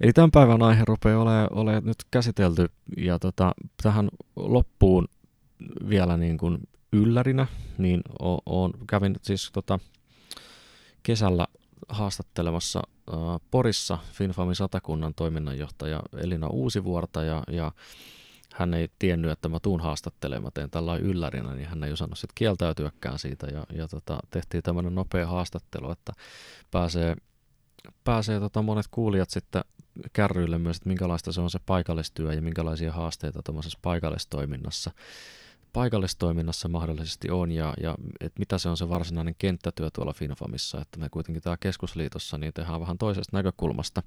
Eli 0.00 0.12
tämän 0.12 0.30
päivän 0.30 0.62
aihe 0.62 0.84
rupeaa 0.86 1.22
olemaan 1.22 1.48
ole 1.52 1.80
nyt 1.80 1.96
käsitelty 2.10 2.68
ja 2.96 3.18
tota, 3.18 3.52
tähän 3.82 4.08
loppuun 4.36 5.08
vielä 5.88 6.16
niin 6.16 6.38
kuin 6.38 6.58
yllärinä, 6.92 7.46
niin 7.78 8.00
o, 8.22 8.34
o, 8.34 8.70
kävin 8.90 9.16
siis 9.22 9.50
tota, 9.52 9.78
kesällä 11.02 11.46
haastattelemassa 11.88 12.82
äh, 13.12 13.16
Porissa 13.50 13.98
Finfamin 14.12 14.54
satakunnan 14.54 15.14
toiminnanjohtaja 15.14 16.02
Elina 16.16 16.48
Uusivuorta 16.48 17.24
ja, 17.24 17.42
ja 17.48 17.72
hän 18.54 18.74
ei 18.74 18.88
tiennyt, 18.98 19.30
että 19.30 19.48
mä 19.48 19.60
tuun 19.60 19.80
haastattelemaan, 19.80 20.52
teen 20.54 20.70
tällä 20.70 20.96
yllärinä, 20.96 21.54
niin 21.54 21.68
hän 21.68 21.84
ei 21.84 21.92
osannut 21.92 22.18
sitten 22.18 22.34
kieltäytyäkään 22.34 23.18
siitä 23.18 23.46
ja, 23.46 23.64
ja 23.72 23.88
tota, 23.88 24.18
tehtiin 24.30 24.62
tämmöinen 24.62 24.94
nopea 24.94 25.26
haastattelu, 25.26 25.90
että 25.90 26.12
pääsee, 26.70 27.16
pääsee 28.04 28.40
tota 28.40 28.62
monet 28.62 28.86
kuulijat 28.90 29.30
sitten 29.30 29.64
kärryille 30.12 30.58
myös, 30.58 30.76
että 30.76 30.88
minkälaista 30.88 31.32
se 31.32 31.40
on 31.40 31.50
se 31.50 31.58
paikallistyö 31.66 32.32
ja 32.32 32.42
minkälaisia 32.42 32.92
haasteita 32.92 33.42
tuommoisessa 33.42 33.78
paikallistoiminnassa, 33.82 34.90
paikallistoiminnassa 35.72 36.68
mahdollisesti 36.68 37.30
on 37.30 37.52
ja, 37.52 37.74
ja 37.82 37.94
että 38.20 38.38
mitä 38.38 38.58
se 38.58 38.68
on 38.68 38.76
se 38.76 38.88
varsinainen 38.88 39.34
kenttätyö 39.38 39.90
tuolla 39.90 40.12
Finfamissa, 40.12 40.80
että 40.80 41.00
me 41.00 41.08
kuitenkin 41.08 41.42
täällä 41.42 41.56
keskusliitossa 41.60 42.38
niin 42.38 42.52
tehdään 42.52 42.80
vähän 42.80 42.98
toisesta 42.98 43.36
näkökulmasta. 43.36 44.02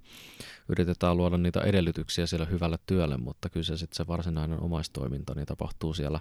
Yritetään 0.70 1.18
luoda 1.18 1.38
niitä 1.38 1.62
edellytyksiä 1.62 2.26
siellä 2.26 2.46
hyvälle 2.46 2.80
työlle, 2.86 3.18
mutta 3.18 3.50
kyllä 3.50 3.64
se 3.64 3.78
sitten 3.78 3.96
se 3.98 4.08
varsinainen 4.08 4.62
omaistoiminta 4.62 5.36
niin 5.36 5.46
tapahtuu 5.46 5.94
siellä 5.94 6.20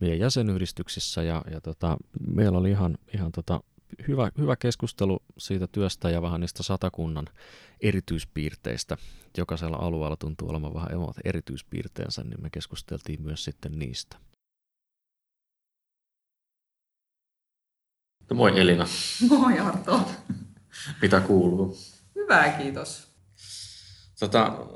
meidän 0.00 0.18
jäsenyhdistyksissä 0.18 1.22
ja, 1.22 1.42
ja 1.50 1.60
tota, 1.60 1.96
meillä 2.34 2.58
oli 2.58 2.70
ihan, 2.70 2.98
ihan 3.14 3.32
tota, 3.32 3.60
hyvä, 4.08 4.30
hyvä 4.38 4.56
keskustelu 4.56 5.22
siitä 5.38 5.66
työstä 5.66 6.10
ja 6.10 6.22
vähän 6.22 6.40
niistä 6.40 6.62
satakunnan 6.62 7.26
erityispiirteistä. 7.80 8.96
Jokaisella 9.36 9.76
alueella 9.76 10.16
tuntuu 10.16 10.50
olevan 10.50 10.74
vähän 10.74 10.94
omat 10.96 11.16
erityispiirteensä, 11.24 12.24
niin 12.24 12.42
me 12.42 12.50
keskusteltiin 12.50 13.22
myös 13.22 13.44
sitten 13.44 13.78
niistä. 13.78 14.16
No 18.30 18.36
moi 18.36 18.60
Elina. 18.60 18.86
Moi 19.28 19.58
Arto. 19.58 20.10
Mitä 21.02 21.20
kuuluu? 21.20 21.76
Hyvää, 22.14 22.52
kiitos. 22.52 23.08
Tota, 24.20 24.66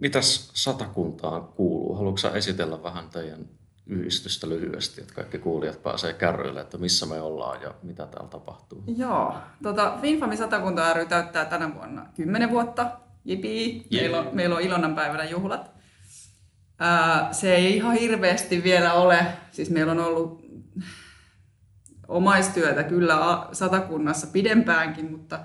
mitäs 0.00 0.50
satakuntaan 0.54 1.48
kuuluu? 1.48 1.94
Haluatko 1.94 2.28
esitellä 2.28 2.82
vähän 2.82 3.10
teidän 3.10 3.57
yhdistystä 3.88 4.48
lyhyesti, 4.48 5.00
että 5.00 5.14
kaikki 5.14 5.38
kuulijat 5.38 5.82
pääsee 5.82 6.12
kärryille, 6.12 6.60
että 6.60 6.78
missä 6.78 7.06
me 7.06 7.20
ollaan 7.20 7.62
ja 7.62 7.74
mitä 7.82 8.06
täällä 8.06 8.28
tapahtuu? 8.28 8.84
Joo, 8.96 9.34
tota, 9.62 9.98
Finfami 10.00 10.36
Satakunta 10.36 10.92
ry 10.94 11.06
täyttää 11.06 11.44
tänä 11.44 11.74
vuonna 11.74 12.06
10 12.14 12.50
vuotta. 12.50 12.90
Jipi, 13.24 13.86
meillä 13.92 14.18
on, 14.20 14.28
meillä 14.32 14.56
on 14.56 14.62
Ilonnan 14.62 14.94
päivänä 14.94 15.24
juhlat. 15.24 15.70
Ää, 16.78 17.32
se 17.32 17.54
ei 17.54 17.76
ihan 17.76 17.96
hirveästi 17.96 18.62
vielä 18.62 18.92
ole, 18.92 19.26
siis 19.50 19.70
meillä 19.70 19.92
on 19.92 20.00
ollut 20.00 20.42
omaistyötä 22.08 22.82
kyllä 22.82 23.46
satakunnassa 23.52 24.26
pidempäänkin, 24.26 25.10
mutta 25.10 25.40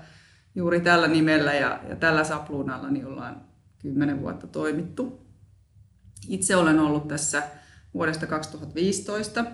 juuri 0.54 0.80
tällä 0.80 1.08
nimellä 1.08 1.54
ja, 1.54 1.80
ja 1.88 1.96
tällä 1.96 2.24
sapluunalla 2.24 2.90
niin 2.90 3.06
ollaan 3.06 3.40
kymmenen 3.78 4.20
vuotta 4.20 4.46
toimittu. 4.46 5.26
Itse 6.28 6.56
olen 6.56 6.78
ollut 6.78 7.08
tässä 7.08 7.42
vuodesta 7.94 8.26
2015 8.26 9.44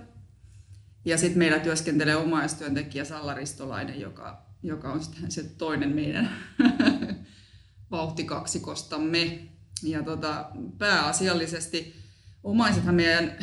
ja 1.05 1.19
sitten 1.19 1.39
meillä 1.39 1.59
työskentelee 1.59 2.17
omaistyöntekijä 2.17 3.05
Salla 3.05 3.35
Ristolainen, 3.35 4.01
joka, 4.01 4.47
joka 4.63 4.93
on 4.93 5.01
se 5.29 5.43
toinen 5.43 5.95
meidän 5.95 6.31
vauhtikaksikostamme. 7.91 9.49
Ja 9.83 10.03
tota, 10.03 10.51
pääasiallisesti 10.79 11.95
omaisethan 12.43 12.95
meidän 12.95 13.37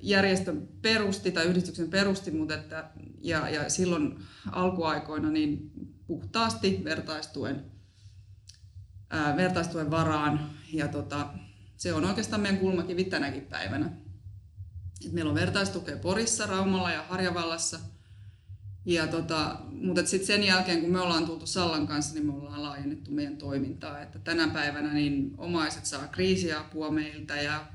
järjestön 0.00 0.68
perusti 0.82 1.30
tai 1.30 1.44
yhdistyksen 1.44 1.90
perusti, 1.90 2.30
mutta 2.30 2.54
että, 2.54 2.90
ja, 3.22 3.48
ja 3.48 3.70
silloin 3.70 4.18
alkuaikoina 4.52 5.30
niin 5.30 5.70
puhtaasti 6.06 6.80
vertaistuen, 6.84 7.64
ää, 9.10 9.36
vertaistuen 9.36 9.90
varaan. 9.90 10.50
Ja 10.72 10.88
tota, 10.88 11.28
se 11.76 11.92
on 11.92 12.04
oikeastaan 12.04 12.42
meidän 12.42 12.60
kulmakivi 12.60 13.04
tänäkin 13.04 13.42
päivänä. 13.42 14.03
Et 15.06 15.12
meillä 15.12 15.28
on 15.28 15.34
vertaistukea 15.34 15.96
Porissa, 15.96 16.46
Raumalla 16.46 16.90
ja 16.90 17.02
Harjavallassa. 17.02 17.80
Ja 18.86 19.06
tota, 19.06 19.60
mutta 19.70 20.06
sitten 20.06 20.26
sen 20.26 20.44
jälkeen, 20.44 20.80
kun 20.80 20.92
me 20.92 21.00
ollaan 21.00 21.26
tultu 21.26 21.46
Sallan 21.46 21.86
kanssa, 21.86 22.14
niin 22.14 22.26
me 22.26 22.32
ollaan 22.32 22.62
laajennettu 22.62 23.10
meidän 23.10 23.36
toimintaa. 23.36 24.00
Että 24.00 24.18
tänä 24.18 24.48
päivänä 24.48 24.92
niin 24.92 25.34
omaiset 25.38 25.86
saa 25.86 26.08
kriisiapua 26.08 26.90
meiltä 26.90 27.42
ja 27.42 27.66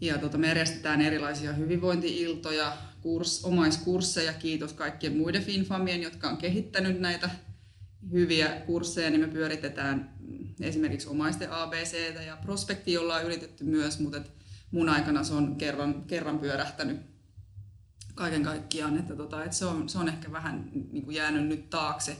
ja 0.00 0.18
tota, 0.18 0.38
me 0.38 0.46
järjestetään 0.46 1.00
erilaisia 1.00 1.52
hyvinvointiiltoja, 1.52 2.76
kurs, 3.00 3.44
omaiskursseja, 3.44 4.32
kiitos 4.32 4.72
kaikkien 4.72 5.16
muiden 5.16 5.42
FinFamien, 5.42 6.02
jotka 6.02 6.28
on 6.28 6.36
kehittänyt 6.36 7.00
näitä 7.00 7.30
hyviä 8.12 8.48
kursseja, 8.66 9.10
niin 9.10 9.20
me 9.20 9.28
pyöritetään 9.28 10.14
esimerkiksi 10.60 11.08
omaisten 11.08 11.52
ABC 11.52 12.24
ja 12.26 12.36
prospekti, 12.36 12.92
jolla 12.92 13.16
on 13.16 13.24
yritetty 13.24 13.64
myös, 13.64 14.00
mutta 14.00 14.20
mun 14.70 14.88
aikana 14.88 15.24
se 15.24 15.34
on 15.34 15.56
kerran, 15.56 16.04
kerran 16.04 16.38
pyörähtänyt 16.38 17.00
kaiken 18.14 18.42
kaikkiaan, 18.42 18.98
että, 18.98 19.16
tota, 19.16 19.44
että 19.44 19.56
se, 19.56 19.64
on, 19.64 19.88
se 19.88 19.98
on 19.98 20.08
ehkä 20.08 20.32
vähän 20.32 20.70
niin 20.72 21.04
kuin 21.04 21.16
jäänyt 21.16 21.46
nyt 21.46 21.70
taakse, 21.70 22.16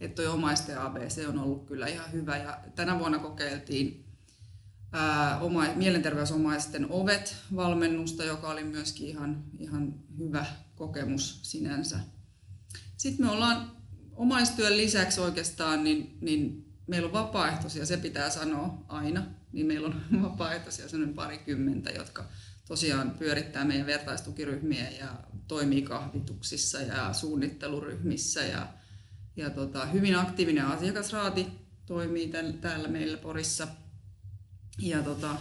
että 0.00 0.22
tuo 0.22 0.32
omaisten 0.32 0.80
ABC 0.80 1.28
on 1.28 1.38
ollut 1.38 1.66
kyllä 1.66 1.86
ihan 1.86 2.12
hyvä 2.12 2.36
ja 2.36 2.58
tänä 2.74 2.98
vuonna 2.98 3.18
kokeiltiin 3.18 4.04
ää, 4.92 5.40
oma, 5.40 5.64
mielenterveysomaisten 5.74 6.86
ovet-valmennusta, 6.90 8.24
joka 8.24 8.48
oli 8.48 8.64
myöskin 8.64 9.08
ihan, 9.08 9.44
ihan 9.58 9.94
hyvä 10.18 10.46
kokemus 10.76 11.40
sinänsä. 11.42 11.98
Sitten 12.96 13.26
me 13.26 13.32
ollaan 13.32 13.70
omaistyön 14.12 14.76
lisäksi 14.76 15.20
oikeastaan, 15.20 15.84
niin, 15.84 16.18
niin 16.20 16.72
meillä 16.86 17.06
on 17.06 17.12
vapaaehtoisia, 17.12 17.86
se 17.86 17.96
pitää 17.96 18.30
sanoa 18.30 18.84
aina, 18.88 19.26
niin 19.52 19.66
meillä 19.66 19.88
on 19.88 20.02
vapaaehtoisia 20.22 20.88
sellainen 20.88 21.14
parikymmentä, 21.14 21.90
jotka 21.90 22.24
tosiaan 22.68 23.10
pyörittää 23.10 23.64
meidän 23.64 23.86
vertaistukiryhmiä 23.86 24.90
ja 24.90 25.08
toimii 25.48 25.82
kahvituksissa 25.82 26.80
ja 26.80 27.12
suunnitteluryhmissä 27.12 28.42
ja, 28.42 28.68
ja 29.36 29.50
tota, 29.50 29.86
hyvin 29.86 30.18
aktiivinen 30.18 30.66
asiakasraati 30.66 31.46
toimii 31.86 32.32
täällä 32.60 32.88
meillä 32.88 33.18
Porissa– 33.18 33.68
ja 34.78 35.02
tota, 35.02 35.36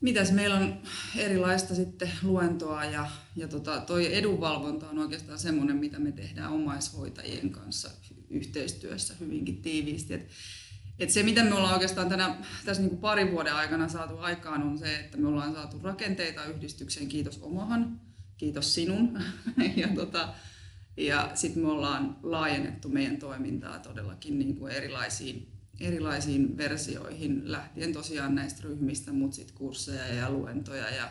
mitäs 0.00 0.32
meillä 0.32 0.56
on 0.56 0.82
erilaista 1.16 1.74
sitten 1.74 2.10
luentoa 2.22 2.84
ja, 2.84 3.10
ja 3.36 3.48
tota, 3.48 3.80
toi 3.80 4.16
edunvalvonta 4.16 4.90
on 4.90 4.98
oikeastaan 4.98 5.38
semmoinen, 5.38 5.76
mitä 5.76 5.98
me 5.98 6.12
tehdään 6.12 6.52
omaishoitajien 6.52 7.50
kanssa 7.50 7.90
yhteistyössä 8.30 9.14
hyvinkin 9.20 9.62
tiiviisti. 9.62 10.14
Et, 10.14 10.28
et 11.00 11.10
se, 11.10 11.22
mitä 11.22 11.44
me 11.44 11.54
ollaan 11.54 11.74
oikeastaan 11.74 12.08
tänä, 12.08 12.36
tässä 12.64 12.82
niin 12.82 12.90
kuin 12.90 13.00
parin 13.00 13.30
vuoden 13.30 13.54
aikana 13.54 13.88
saatu 13.88 14.18
aikaan, 14.18 14.62
on 14.62 14.78
se, 14.78 14.96
että 14.96 15.18
me 15.18 15.28
ollaan 15.28 15.54
saatu 15.54 15.80
rakenteita 15.82 16.44
yhdistykseen, 16.44 17.08
kiitos 17.08 17.38
omahan, 17.42 18.00
kiitos 18.36 18.74
sinun. 18.74 19.22
ja 19.76 19.88
tota, 19.88 20.34
ja 20.96 21.30
sitten 21.34 21.62
me 21.62 21.68
ollaan 21.68 22.16
laajennettu 22.22 22.88
meidän 22.88 23.16
toimintaa 23.16 23.78
todellakin 23.78 24.38
niin 24.38 24.56
kuin 24.56 24.72
erilaisiin 24.72 25.60
erilaisiin 25.80 26.56
versioihin, 26.56 27.52
lähtien 27.52 27.92
tosiaan 27.92 28.34
näistä 28.34 28.62
ryhmistä, 28.62 29.12
mutta 29.12 29.36
sitten 29.36 29.56
kursseja 29.56 30.14
ja 30.14 30.30
luentoja 30.30 30.90
ja 30.90 31.10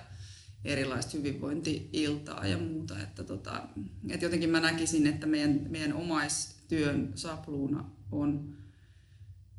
erilaista 0.66 1.18
hyvinvointi-iltaa 1.18 2.48
ja 2.48 2.58
muuta. 2.58 3.00
Että 3.00 3.24
tota, 3.24 3.64
et 4.10 4.22
jotenkin 4.22 4.50
mä 4.50 4.60
näkisin, 4.60 5.08
että 5.08 5.28
meidän, 5.28 5.66
meidän 5.70 5.94
omaistyön 5.94 7.12
sapluuna 7.16 7.90
on, 8.12 8.56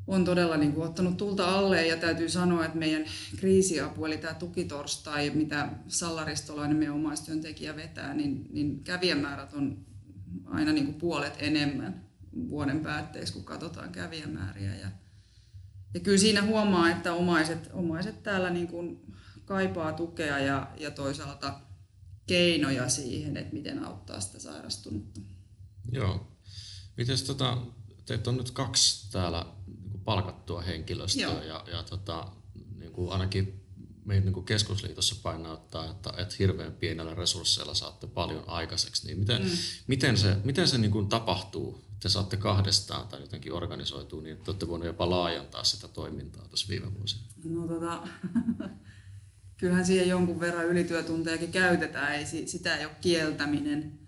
on 0.06 0.24
todella 0.24 0.56
niin 0.56 0.72
kuin 0.72 0.86
ottanut 0.86 1.16
tulta 1.16 1.58
alle 1.58 1.86
ja 1.86 1.96
täytyy 1.96 2.28
sanoa, 2.28 2.64
että 2.64 2.78
meidän 2.78 3.04
kriisiapu, 3.36 4.04
eli 4.04 4.18
tämä 4.18 4.34
tukitorstai, 4.34 5.30
mitä 5.30 5.68
Sallaristolainen 5.88 6.76
meidän 6.76 6.94
omaistyöntekijä 6.94 7.76
vetää, 7.76 8.14
niin, 8.14 8.46
niin 8.52 8.84
kävijämäärät 8.84 9.54
on 9.54 9.86
aina 10.44 10.72
niin 10.72 10.84
kuin 10.84 10.94
puolet 10.94 11.34
enemmän 11.38 12.04
vuoden 12.48 12.80
päätteeksi, 12.80 13.32
kun 13.32 13.44
katsotaan 13.44 13.92
kävijämääriä. 13.92 14.74
Ja, 14.74 14.88
ja 15.94 16.00
kyllä 16.00 16.18
siinä 16.18 16.42
huomaa, 16.42 16.90
että 16.90 17.12
omaiset, 17.12 17.70
omaiset 17.72 18.22
täällä 18.22 18.50
niin 18.50 18.68
kuin 18.68 19.00
kaipaa 19.44 19.92
tukea 19.92 20.38
ja, 20.38 20.70
ja 20.78 20.90
toisaalta 20.90 21.60
keinoja 22.26 22.88
siihen, 22.88 23.36
että 23.36 23.54
miten 23.54 23.84
auttaa 23.84 24.20
sitä 24.20 24.38
sairastunutta. 24.38 25.20
Joo. 25.92 26.36
Miten 26.96 27.16
tota, 27.26 27.58
teitä 28.06 28.30
on 28.30 28.36
nyt 28.36 28.50
kaksi 28.50 29.12
täällä 29.12 29.46
palkattua 30.04 30.60
henkilöstöä 30.60 31.22
Joo. 31.22 31.42
ja, 31.42 31.64
ja 31.72 31.82
tota, 31.82 32.28
niin 32.78 32.92
kuin 32.92 33.12
ainakin 33.12 33.60
meidän 34.04 34.32
niin 34.32 34.44
keskusliitossa 34.44 35.16
painottaa, 35.22 35.90
että, 35.90 36.12
että 36.16 36.34
hirveän 36.38 36.72
pienellä 36.72 37.14
resursseilla 37.14 37.74
saatte 37.74 38.06
paljon 38.06 38.44
aikaiseksi. 38.46 39.06
Niin 39.06 39.18
miten, 39.18 39.42
mm. 39.42 39.50
miten 39.86 40.16
se, 40.16 40.36
miten 40.44 40.68
se 40.68 40.78
niin 40.78 40.90
kuin 40.90 41.08
tapahtuu? 41.08 41.84
Te 42.00 42.08
saatte 42.08 42.36
kahdestaan 42.36 43.08
tai 43.08 43.20
jotenkin 43.20 43.52
organisoituu 43.52 44.20
niin, 44.20 44.36
että 44.36 44.50
olette 44.50 44.68
voineet 44.68 44.86
jopa 44.86 45.10
laajentaa 45.10 45.64
sitä 45.64 45.88
toimintaa 45.88 46.48
tässä 46.48 46.68
viime 46.68 46.94
vuosina. 46.94 47.22
No 47.44 47.68
tota, 47.68 48.08
kyllähän 49.58 49.86
siihen 49.86 50.08
jonkun 50.08 50.40
verran 50.40 50.66
ylityötuntejakin 50.66 51.52
käytetään, 51.52 52.14
ei, 52.14 52.26
sitä 52.46 52.76
ei 52.76 52.84
ole 52.84 52.94
kieltäminen. 53.00 53.98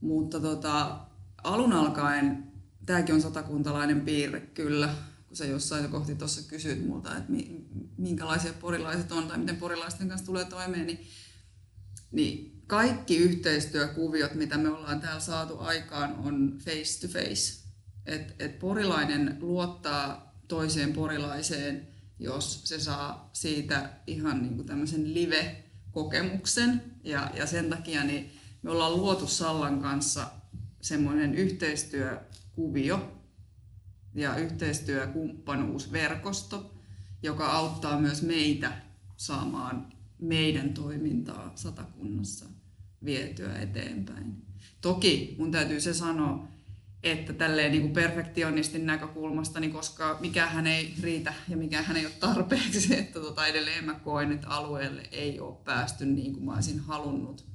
Mutta 0.00 0.40
tota, 0.40 1.00
alun 1.44 1.72
alkaen, 1.72 2.52
tämäkin 2.86 3.14
on 3.14 3.22
satakuntalainen 3.22 4.00
piirre 4.00 4.40
kyllä, 4.40 4.94
kun 5.28 5.36
sä 5.36 5.44
jossain 5.44 5.88
kohti 5.88 6.14
tuossa 6.14 6.48
kysyt 6.48 6.86
multa, 6.86 7.16
että 7.16 7.32
minkälaisia 7.96 8.52
porilaiset 8.52 9.12
on 9.12 9.28
tai 9.28 9.38
miten 9.38 9.56
porilaisten 9.56 10.08
kanssa 10.08 10.26
tulee 10.26 10.44
toimeen, 10.44 10.86
niin, 10.86 11.06
niin 12.12 12.62
kaikki 12.66 13.16
yhteistyökuviot, 13.16 14.34
mitä 14.34 14.58
me 14.58 14.68
ollaan 14.68 15.00
täällä 15.00 15.20
saatu 15.20 15.58
aikaan, 15.58 16.14
on 16.14 16.58
face 16.64 17.06
to 17.06 17.12
face. 17.12 17.68
Et, 18.06 18.34
et 18.38 18.58
porilainen 18.58 19.36
luottaa 19.40 20.34
toiseen 20.48 20.92
porilaiseen, 20.92 21.88
jos 22.18 22.64
se 22.64 22.80
saa 22.80 23.30
siitä 23.32 23.90
ihan 24.06 24.42
niin 24.42 24.54
kuin 24.54 24.66
tämmöisen 24.66 25.14
live-kokemuksen. 25.14 26.82
Ja, 27.04 27.30
ja 27.34 27.46
sen 27.46 27.70
takia 27.70 28.04
niin 28.04 28.32
me 28.62 28.70
ollaan 28.70 28.96
luotu 28.96 29.26
Sallan 29.26 29.80
kanssa 29.80 30.30
semmoinen 30.80 31.34
yhteistyökuvio, 31.34 33.17
ja 34.18 34.36
yhteistyökumppanuusverkosto, 34.36 36.74
joka 37.22 37.52
auttaa 37.52 38.00
myös 38.00 38.22
meitä 38.22 38.72
saamaan 39.16 39.92
meidän 40.18 40.74
toimintaa 40.74 41.52
satakunnassa 41.54 42.44
vietyä 43.04 43.58
eteenpäin. 43.58 44.42
Toki 44.80 45.36
mun 45.38 45.50
täytyy 45.50 45.80
se 45.80 45.94
sanoa, 45.94 46.48
että 47.02 47.32
tälleen 47.32 47.72
niin 47.72 47.82
kuin 47.82 47.92
perfektionistin 47.92 48.86
näkökulmasta, 48.86 49.60
niin 49.60 49.72
koska 49.72 50.18
mikähän 50.20 50.66
ei 50.66 50.94
riitä 51.02 51.34
ja 51.48 51.56
mikähän 51.56 51.96
ei 51.96 52.06
ole 52.06 52.14
tarpeeksi, 52.20 52.96
että 52.98 53.20
tota 53.20 53.46
edelleen 53.46 53.84
mä 53.84 53.94
koen, 53.94 54.32
että 54.32 54.48
alueelle 54.48 55.02
ei 55.12 55.40
ole 55.40 55.56
päästy 55.64 56.06
niin 56.06 56.32
kuin 56.32 56.44
mä 56.44 56.54
olisin 56.54 56.80
halunnut. 56.80 57.46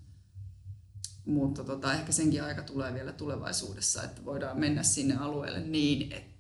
Mutta 1.26 1.64
tota, 1.64 1.94
ehkä 1.94 2.12
senkin 2.12 2.44
aika 2.44 2.62
tulee 2.62 2.94
vielä 2.94 3.12
tulevaisuudessa, 3.12 4.04
että 4.04 4.26
voidaan 4.26 4.60
mennä 4.60 4.84
sinne 4.84 5.16
alueelle 5.16 5.60
niin, 5.60 6.12
että 6.12 6.33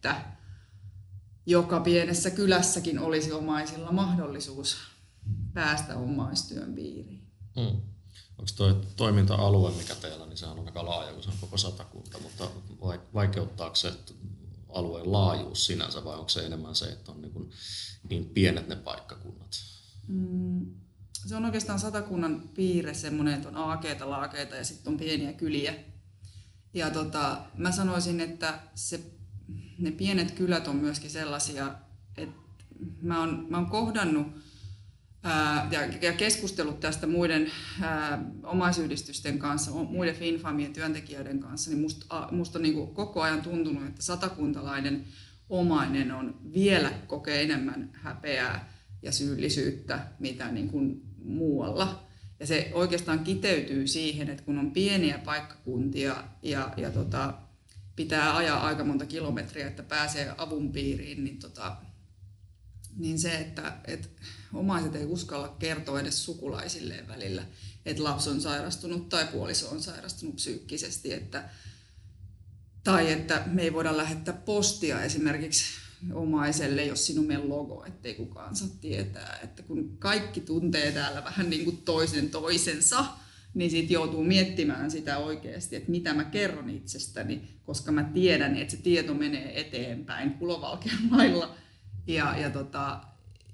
joka 1.45 1.79
pienessä 1.79 2.29
kylässäkin 2.29 2.99
olisi 2.99 3.31
omaisilla 3.31 3.91
mahdollisuus 3.91 4.77
päästä 5.53 5.95
omaistyön 5.95 6.73
piiriin. 6.73 7.27
Mm. 7.55 7.81
Onko 8.37 8.51
tuo 8.55 8.73
toiminta-alue, 8.95 9.71
mikä 9.71 9.95
teillä, 9.95 10.25
niin 10.25 10.37
sehän 10.37 10.59
on 10.59 10.65
aika 10.65 10.85
laaja, 10.85 11.13
kun 11.13 11.23
se 11.23 11.29
on 11.29 11.37
koko 11.41 11.57
satakunta, 11.57 12.19
mutta 12.19 12.49
vaikeuttaako 13.13 13.75
se 13.75 13.93
alueen 14.69 15.11
laajuus 15.11 15.65
sinänsä 15.65 16.03
vai 16.03 16.17
onko 16.17 16.29
se 16.29 16.45
enemmän 16.45 16.75
se, 16.75 16.85
että 16.85 17.11
on 17.11 17.21
niin, 17.21 17.33
kuin 17.33 17.51
niin 18.09 18.25
pienet 18.25 18.67
ne 18.67 18.75
paikkakunnat? 18.75 19.51
Mm, 20.07 20.65
se 21.25 21.35
on 21.35 21.45
oikeastaan 21.45 21.79
satakunnan 21.79 22.49
piirre 22.55 22.93
semmoinen, 22.93 23.33
että 23.33 23.49
on 23.49 23.55
aakeita, 23.55 24.09
laakeita 24.09 24.55
ja 24.55 24.63
sitten 24.63 24.93
on 24.93 24.99
pieniä 24.99 25.33
kyliä. 25.33 25.75
Ja 26.73 26.89
tota, 26.89 27.41
mä 27.57 27.71
sanoisin, 27.71 28.19
että 28.21 28.59
se, 28.75 28.99
ne 29.79 29.91
pienet 29.91 30.31
kylät 30.31 30.67
on 30.67 30.75
myöskin 30.75 31.09
sellaisia, 31.09 31.75
että 32.17 32.35
mä 33.01 33.19
oon, 33.19 33.45
mä 33.49 33.57
oon 33.57 33.69
kohdannut 33.69 34.27
ja, 35.71 35.85
ja 36.01 36.13
keskustellut 36.13 36.79
tästä 36.79 37.07
muiden 37.07 37.51
ää, 37.81 38.23
omaisyhdistysten 38.43 39.39
kanssa, 39.39 39.71
muiden 39.71 40.15
Finfamien 40.15 40.73
työntekijöiden 40.73 41.39
kanssa, 41.39 41.71
niin 41.71 41.81
musta, 41.81 42.27
musta 42.31 42.59
on 42.59 42.63
niin 42.63 42.87
koko 42.87 43.21
ajan 43.21 43.41
tuntunut, 43.41 43.87
että 43.87 44.01
satakuntalainen 44.01 45.05
omainen 45.49 46.11
on 46.11 46.39
vielä 46.53 46.91
kokee 47.07 47.41
enemmän 47.41 47.89
häpeää 47.93 48.73
ja 49.01 49.11
syyllisyyttä, 49.11 50.07
mitä 50.19 50.51
niin 50.51 50.69
kuin 50.69 51.01
muualla. 51.23 52.07
Ja 52.39 52.47
se 52.47 52.71
oikeastaan 52.73 53.19
kiteytyy 53.19 53.87
siihen, 53.87 54.29
että 54.29 54.43
kun 54.43 54.59
on 54.59 54.71
pieniä 54.71 55.17
paikkakuntia 55.17 56.23
ja, 56.41 56.73
ja 56.77 56.91
tota, 56.91 57.33
pitää 57.95 58.35
ajaa 58.35 58.67
aika 58.67 58.83
monta 58.83 59.05
kilometriä, 59.05 59.67
että 59.67 59.83
pääsee 59.83 60.33
avun 60.37 60.71
piiriin, 60.71 61.23
niin, 61.23 61.39
tota, 61.39 61.77
niin 62.95 63.19
se, 63.19 63.37
että, 63.37 63.77
että 63.85 64.07
omaiset 64.53 64.95
ei 64.95 65.05
uskalla 65.05 65.55
kertoa 65.59 65.99
edes 65.99 66.25
sukulaisilleen 66.25 67.07
välillä, 67.07 67.45
että 67.85 68.03
lapsi 68.03 68.29
on 68.29 68.41
sairastunut 68.41 69.09
tai 69.09 69.25
puoliso 69.25 69.69
on 69.69 69.83
sairastunut 69.83 70.35
psyykkisesti, 70.35 71.13
että, 71.13 71.49
tai 72.83 73.11
että 73.11 73.43
me 73.45 73.61
ei 73.61 73.73
voida 73.73 73.97
lähettää 73.97 74.33
postia 74.33 75.03
esimerkiksi 75.03 75.63
omaiselle, 76.13 76.85
jos 76.85 77.05
sinun 77.05 77.31
on 77.37 77.49
logo, 77.49 77.85
ettei 77.85 78.13
kukaan 78.15 78.55
saa 78.55 78.67
tietää. 78.81 79.39
Että 79.43 79.63
kun 79.63 79.97
kaikki 79.97 80.41
tuntee 80.41 80.91
täällä 80.91 81.23
vähän 81.23 81.49
niin 81.49 81.65
kuin 81.65 81.77
toisen 81.77 82.29
toisensa, 82.29 83.05
niin 83.53 83.71
sitten 83.71 83.93
joutuu 83.93 84.23
miettimään 84.23 84.91
sitä 84.91 85.17
oikeasti, 85.17 85.75
että 85.75 85.91
mitä 85.91 86.13
mä 86.13 86.23
kerron 86.23 86.69
itsestäni, 86.69 87.41
koska 87.65 87.91
mä 87.91 88.03
tiedän, 88.03 88.57
että 88.57 88.71
se 88.75 88.81
tieto 88.81 89.13
menee 89.13 89.59
eteenpäin 89.61 90.33
kulovalkean 90.33 91.11
lailla. 91.11 91.55
Ja, 92.07 92.37
ja, 92.37 92.49
tota, 92.49 93.01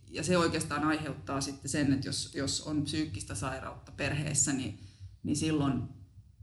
ja 0.10 0.24
se 0.24 0.38
oikeastaan 0.38 0.84
aiheuttaa 0.84 1.42
sitten 1.42 1.70
sen, 1.72 1.94
että 1.94 2.08
jos, 2.08 2.36
jos 2.36 2.62
on 2.62 2.84
psyykkistä 2.84 3.36
sairautta 3.36 3.92
perheessä, 3.92 4.54
niin, 4.54 4.80
niin 5.24 5.36
silloin, 5.36 5.84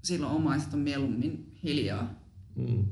silloin 0.05 0.33
omaiset 0.33 0.75
on 0.75 0.81
mieluummin 0.81 1.59
hiljaa. 1.63 2.15
Mm. 2.55 2.85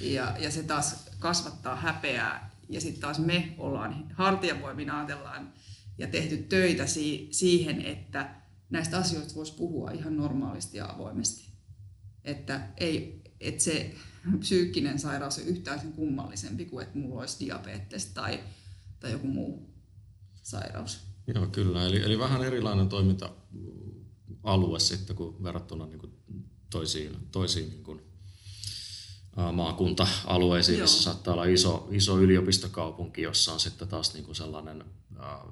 Ja, 0.00 0.36
ja 0.38 0.50
se 0.50 0.62
taas 0.62 1.10
kasvattaa 1.18 1.76
häpeää 1.76 2.50
ja 2.68 2.80
sitten 2.80 3.00
taas 3.00 3.18
me 3.18 3.54
ollaan 3.58 4.06
hartiavoimin 4.14 4.90
ajatellaan 4.90 5.52
ja 5.98 6.06
tehty 6.06 6.36
töitä 6.36 6.86
si- 6.86 7.28
siihen, 7.30 7.82
että 7.82 8.34
näistä 8.70 8.98
asioista 8.98 9.34
voisi 9.34 9.54
puhua 9.54 9.90
ihan 9.90 10.16
normaalisti 10.16 10.78
ja 10.78 10.90
avoimesti. 10.92 11.52
Että, 12.24 12.68
ei, 12.76 13.22
että 13.40 13.62
se 13.62 13.94
psyykkinen 14.38 14.98
sairaus 14.98 15.38
on 15.38 15.44
yhtään 15.44 15.80
sen 15.80 15.92
kummallisempi 15.92 16.64
kuin 16.64 16.82
että 16.82 16.98
mulla 16.98 17.20
olisi 17.20 17.44
diabetes 17.44 18.06
tai, 18.06 18.40
tai 19.00 19.12
joku 19.12 19.26
muu 19.26 19.74
sairaus. 20.42 21.00
Joo, 21.26 21.46
kyllä. 21.46 21.86
Eli, 21.86 22.02
eli 22.02 22.18
vähän 22.18 22.44
erilainen 22.44 22.88
toiminta-alue 22.88 24.80
sitten 24.80 25.16
kuin 25.16 25.42
verrattuna 25.42 25.86
niin 25.86 25.98
kuin 25.98 26.12
toisiin, 26.70 27.16
toisiin 27.32 27.68
niin 27.68 27.84
kuin 27.84 28.02
maakunta-alueisiin, 29.52 30.80
missä 30.80 31.02
saattaa 31.02 31.34
olla 31.34 31.44
iso, 31.44 31.88
iso 31.90 32.18
yliopistokaupunki, 32.18 33.22
jossa 33.22 33.52
on 33.52 33.60
sitten 33.60 33.88
taas 33.88 34.14
niin 34.14 34.24
kuin 34.24 34.36
sellainen 34.36 34.84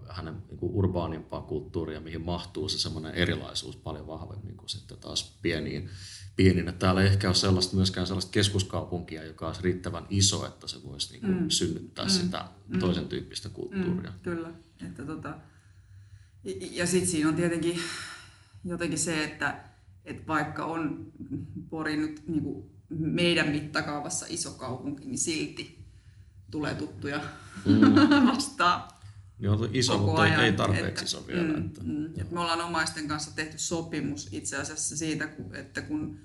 hänen 0.08 0.42
niin 0.48 0.58
kuin 0.58 0.72
urbaanimpaa 0.72 1.42
kulttuuria, 1.42 2.00
mihin 2.00 2.20
mahtuu 2.20 2.68
se 2.68 2.78
semmoinen 2.78 3.14
erilaisuus 3.14 3.76
paljon 3.76 4.06
vahvemmin 4.06 4.56
kuin 4.56 4.68
sitten 4.68 4.98
taas 4.98 5.38
pieniin. 5.42 5.90
pieniin. 6.36 6.68
Että 6.68 6.78
täällä 6.78 7.02
ei 7.02 7.06
ehkä 7.06 7.28
ole 7.28 7.34
sellaista, 7.34 7.76
myöskään 7.76 8.06
sellaista 8.06 8.30
keskuskaupunkia, 8.30 9.24
joka 9.24 9.46
olisi 9.46 9.62
riittävän 9.62 10.06
iso, 10.10 10.46
että 10.46 10.68
se 10.68 10.82
voisi 10.84 11.12
niin 11.12 11.20
kuin 11.20 11.42
mm. 11.42 11.50
synnyttää 11.50 12.04
mm. 12.04 12.10
sitä 12.10 12.44
mm. 12.68 12.78
toisen 12.78 13.08
tyyppistä 13.08 13.48
kulttuuria. 13.48 14.10
Mm. 14.10 14.18
Kyllä. 14.22 14.50
Että 14.86 15.04
tota, 15.04 15.34
ja 16.70 16.86
sitten 16.86 17.10
siinä 17.10 17.28
on 17.28 17.36
tietenkin 17.36 17.80
jotenkin 18.64 18.98
se, 18.98 19.24
että, 19.24 19.64
että 20.04 20.26
vaikka 20.26 20.64
on 20.64 21.12
Pori 21.70 21.96
nyt 21.96 22.28
niin 22.28 22.42
kuin 22.42 22.70
meidän 22.88 23.48
mittakaavassa 23.48 24.26
iso 24.28 24.50
kaupunki, 24.50 25.04
niin 25.04 25.18
silti 25.18 25.84
tulee 26.50 26.74
tuttuja 26.74 27.20
mm. 27.66 27.94
vastaan. 28.34 28.93
Joo, 29.38 29.68
iso, 29.72 29.98
mutta 29.98 30.22
ajan, 30.22 30.44
ei 30.44 30.52
tarpeeksi 30.52 30.88
että, 30.88 31.04
iso 31.04 31.26
vielä. 31.26 31.42
Mm, 31.42 31.66
että, 31.66 31.80
mm, 31.82 32.06
että 32.06 32.34
me 32.34 32.40
ollaan 32.40 32.60
omaisten 32.60 33.08
kanssa 33.08 33.36
tehty 33.36 33.58
sopimus 33.58 34.28
itse 34.32 34.56
asiassa 34.56 34.96
siitä, 34.96 35.28
että 35.52 35.82
kun 35.82 36.18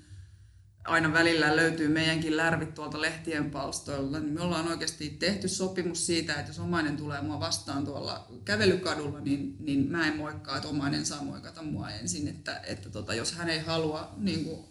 aina 0.84 1.12
välillä 1.12 1.56
löytyy 1.56 1.88
meidänkin 1.88 2.36
lärvit 2.36 2.74
tuolta 2.74 3.00
lehtien 3.00 3.50
palstoilla, 3.50 4.20
niin 4.20 4.32
me 4.32 4.40
ollaan 4.40 4.68
oikeasti 4.68 5.10
tehty 5.10 5.48
sopimus 5.48 6.06
siitä, 6.06 6.34
että 6.34 6.50
jos 6.50 6.58
omainen 6.58 6.96
tulee 6.96 7.22
mua 7.22 7.40
vastaan 7.40 7.84
tuolla 7.84 8.26
kävelykadulla, 8.44 9.20
niin, 9.20 9.56
niin 9.60 9.90
mä 9.90 10.06
en 10.06 10.16
moikkaa, 10.16 10.56
että 10.56 10.68
omainen 10.68 11.06
saa 11.06 11.22
moikata 11.22 11.62
mua 11.62 11.90
ensin, 11.90 12.28
että, 12.28 12.60
että 12.66 12.90
tota, 12.90 13.14
jos 13.14 13.32
hän 13.32 13.48
ei 13.48 13.58
halua 13.58 14.14
niin 14.16 14.44
kuin 14.44 14.64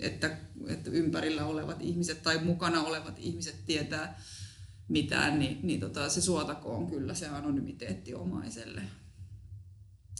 että, 0.00 0.36
että 0.66 0.90
ympärillä 0.90 1.44
olevat 1.44 1.76
ihmiset 1.80 2.22
tai 2.22 2.44
mukana 2.44 2.82
olevat 2.82 3.18
ihmiset 3.18 3.56
tietää 3.66 4.20
mitään, 4.90 5.38
niin, 5.38 5.58
niin 5.62 5.80
tota, 5.80 6.08
se 6.08 6.20
suotakoon 6.20 6.90
kyllä 6.90 7.14
se 7.14 7.28
anonymiteetti 7.28 8.14
omaiselle. 8.14 8.82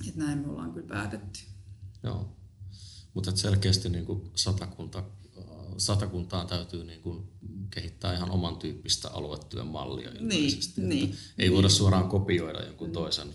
Et 0.09 0.17
näin 0.17 0.39
me 0.39 0.49
ollaan 0.49 0.73
kyllä 0.73 0.87
päätetty. 0.87 1.41
Joo, 2.03 2.37
mutta 3.15 3.37
selkeästi 3.37 3.89
niin 3.89 4.07
kuin 4.07 4.31
satakunta, 4.35 5.05
satakuntaan 5.77 6.47
täytyy 6.47 6.85
niin 6.85 7.03
kuin 7.03 7.29
kehittää 7.71 8.15
ihan 8.15 8.31
oman 8.31 8.57
tyyppistä 8.57 9.09
aluetyön 9.09 9.67
mallia 9.67 10.11
Niin, 10.11 10.61
niin, 10.77 11.09
ei 11.39 11.49
niin. 11.49 11.53
voida 11.53 11.69
suoraan 11.69 12.09
kopioida 12.09 12.67
jonkun 12.67 12.93
toisen, 12.93 13.29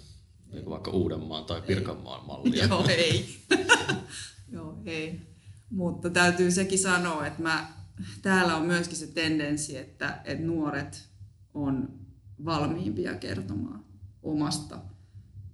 niin 0.51 0.69
vaikka 0.69 0.91
Uudenmaan 0.91 1.45
tai 1.45 1.61
Pirkanmaan 1.61 2.25
mallia. 2.25 2.65
Joo, 2.69 2.85
ei. 2.87 3.39
Joo, 4.53 4.77
ei. 4.85 5.21
Mutta 5.69 6.09
täytyy 6.09 6.51
sekin 6.51 6.79
sanoa, 6.79 7.27
että 7.27 7.41
mä, 7.41 7.73
täällä 8.21 8.55
on 8.55 8.65
myöskin 8.65 8.97
se 8.97 9.07
tendenssi, 9.07 9.77
että, 9.77 10.21
että 10.25 10.45
nuoret 10.45 11.14
on 11.55 11.99
valmiimpia 12.45 13.15
kertomaan 13.15 13.85
omasta 14.23 14.79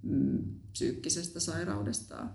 mm, 0.02 0.60
psyykkisestä 0.72 1.40
sairaudestaan, 1.40 2.34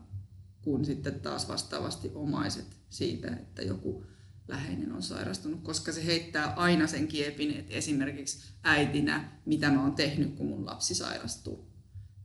kuin 0.61 0.85
sitten 0.85 1.19
taas 1.19 1.47
vastaavasti 1.47 2.11
omaiset 2.13 2.77
siitä, 2.89 3.35
että 3.35 3.61
joku 3.61 4.03
läheinen 4.47 4.91
on 4.91 5.03
sairastunut, 5.03 5.61
koska 5.63 5.91
se 5.91 6.05
heittää 6.05 6.53
aina 6.53 6.87
sen 6.87 7.07
kiepin, 7.07 7.51
että 7.51 7.73
esimerkiksi 7.73 8.53
äitinä, 8.63 9.39
mitä 9.45 9.71
mä 9.71 9.81
oon 9.81 9.95
tehnyt, 9.95 10.35
kun 10.35 10.47
mun 10.47 10.65
lapsi 10.65 10.95
sairastuu, 10.95 11.71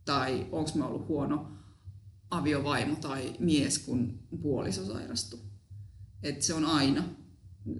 tai 0.05 0.47
onko 0.51 0.71
mä 0.75 0.87
ollut 0.87 1.07
huono 1.07 1.57
aviovaimo 2.29 2.95
tai 2.95 3.35
mies, 3.39 3.79
kun 3.79 4.19
puoliso 4.41 4.85
sairastuu. 4.85 5.39
Et 6.23 6.41
se 6.41 6.53
on 6.53 6.65
aina 6.65 7.03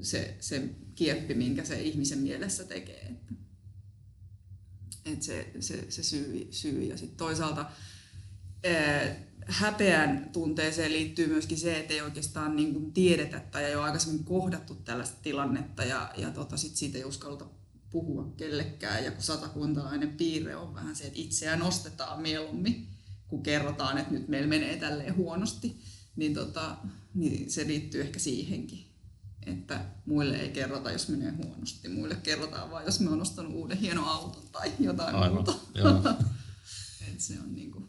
se, 0.01 0.37
se 0.39 0.69
kieppi, 0.95 1.33
minkä 1.33 1.63
se 1.63 1.81
ihmisen 1.81 2.19
mielessä 2.19 2.63
tekee. 2.63 3.01
Että, 3.01 3.33
et 5.05 5.23
se, 5.23 5.51
se, 5.59 5.91
se 5.91 6.03
syy, 6.03 6.47
syy. 6.51 6.83
Ja 6.83 6.97
sitten 6.97 7.17
toisaalta 7.17 7.65
ää, 8.63 9.15
häpeän 9.47 10.29
tunteeseen 10.33 10.93
liittyy 10.93 11.27
myöskin 11.27 11.57
se, 11.57 11.79
että 11.79 11.93
ei 11.93 12.01
oikeastaan 12.01 12.55
niin 12.55 12.73
kuin 12.73 12.93
tiedetä 12.93 13.39
tai 13.39 13.63
ei 13.63 13.75
ole 13.75 13.83
aikaisemmin 13.83 14.23
kohdattu 14.23 14.75
tällaista 14.75 15.17
tilannetta 15.21 15.83
ja, 15.83 16.11
ja 16.17 16.31
tota, 16.31 16.57
sit 16.57 16.75
siitä 16.75 16.97
ei 16.97 17.05
uskalleta 17.05 17.45
puhua 17.89 18.33
kellekään. 18.37 19.03
Ja 19.03 19.11
kun 19.11 19.23
satakuntalainen 19.23 20.09
piirre 20.09 20.55
on 20.55 20.73
vähän 20.73 20.95
se, 20.95 21.03
että 21.03 21.19
itseään 21.19 21.59
nostetaan 21.59 22.21
mieluummin, 22.21 22.87
kun 23.27 23.43
kerrotaan, 23.43 23.97
että 23.97 24.13
nyt 24.13 24.27
meillä 24.27 24.47
menee 24.47 24.77
tälleen 24.77 25.15
huonosti 25.15 25.81
niin, 26.15 26.33
tota, 26.33 26.77
niin 27.13 27.51
se 27.51 27.67
liittyy 27.67 28.01
ehkä 28.01 28.19
siihenkin, 28.19 28.85
että 29.45 29.85
muille 30.05 30.35
ei 30.35 30.49
kerrota, 30.49 30.91
jos 30.91 31.07
menee 31.09 31.31
huonosti. 31.31 31.89
Muille 31.89 32.15
kerrotaan 32.15 32.71
vain, 32.71 32.85
jos 32.85 32.99
me 32.99 33.09
on 33.09 33.21
ostanut 33.21 33.53
uuden 33.53 33.77
hienon 33.77 34.05
auton 34.05 34.43
tai 34.51 34.71
jotain 34.79 35.15
Aivan, 35.15 35.33
muuta. 35.33 35.53
joo. 35.75 36.01
Et 37.11 37.19
se 37.19 37.39
on 37.39 37.53
niinku 37.53 37.87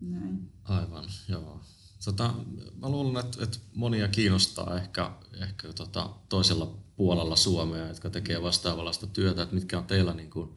näin. 0.00 0.52
Aivan, 0.64 1.04
joo. 1.28 1.60
Tota, 2.04 2.34
mä 2.80 2.88
luulen, 2.88 3.24
että, 3.24 3.44
että 3.44 3.58
monia 3.74 4.08
kiinnostaa 4.08 4.76
ehkä, 4.78 5.10
ehkä 5.40 5.72
tota 5.72 6.10
toisella 6.28 6.78
puolella 6.96 7.36
Suomea, 7.36 7.88
jotka 7.88 8.10
tekee 8.10 8.42
vastaavanlaista 8.42 9.06
työtä, 9.06 9.42
että 9.42 9.54
mitkä 9.54 9.78
on 9.78 9.84
teillä 9.84 10.14
niin 10.14 10.30
kuin 10.30 10.50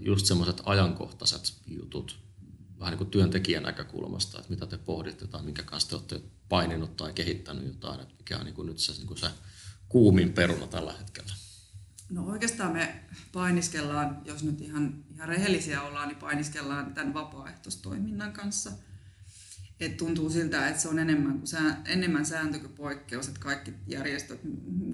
just 0.00 0.26
semmoiset 0.26 0.62
ajankohtaiset 0.64 1.54
jutut 1.66 2.18
vähän 2.80 2.92
niin 2.92 2.98
kuin 2.98 3.10
työntekijän 3.10 3.62
näkökulmasta, 3.62 4.38
että 4.38 4.50
mitä 4.50 4.66
te 4.66 4.78
pohditte 4.78 5.26
tai 5.26 5.42
minkä 5.42 5.62
kanssa 5.62 5.88
te 5.88 5.94
olette 5.94 6.22
paininut 6.50 6.96
tai 6.96 7.12
kehittänyt 7.12 7.66
jotain, 7.66 8.00
että 8.00 8.14
mikä 8.18 8.38
on 8.38 8.44
niin 8.44 8.54
kuin 8.54 8.66
nyt 8.66 8.78
se, 8.78 8.92
niin 8.92 9.06
kuin 9.06 9.18
se 9.18 9.30
kuumin 9.88 10.32
peruna 10.32 10.66
tällä 10.66 10.92
hetkellä. 10.92 11.32
No 12.10 12.24
oikeastaan 12.24 12.72
me 12.72 13.00
painiskellaan, 13.32 14.22
jos 14.24 14.44
nyt 14.44 14.60
ihan, 14.60 15.04
ihan 15.14 15.28
rehellisiä 15.28 15.82
ollaan, 15.82 16.08
niin 16.08 16.18
painiskellaan 16.18 16.94
tämän 16.94 17.14
vapaaehtoistoiminnan 17.14 18.32
kanssa. 18.32 18.72
Et 19.80 19.96
tuntuu 19.96 20.30
siltä, 20.30 20.68
että 20.68 20.82
se 20.82 20.88
on 20.88 20.98
enemmän, 20.98 21.38
kuin 21.38 21.46
sää, 21.46 21.82
enemmän 21.84 22.26
sääntö 22.26 22.58
kuin 22.58 22.72
poikkeus, 22.72 23.28
että 23.28 23.40
kaikki 23.40 23.74
järjestöt, 23.86 24.40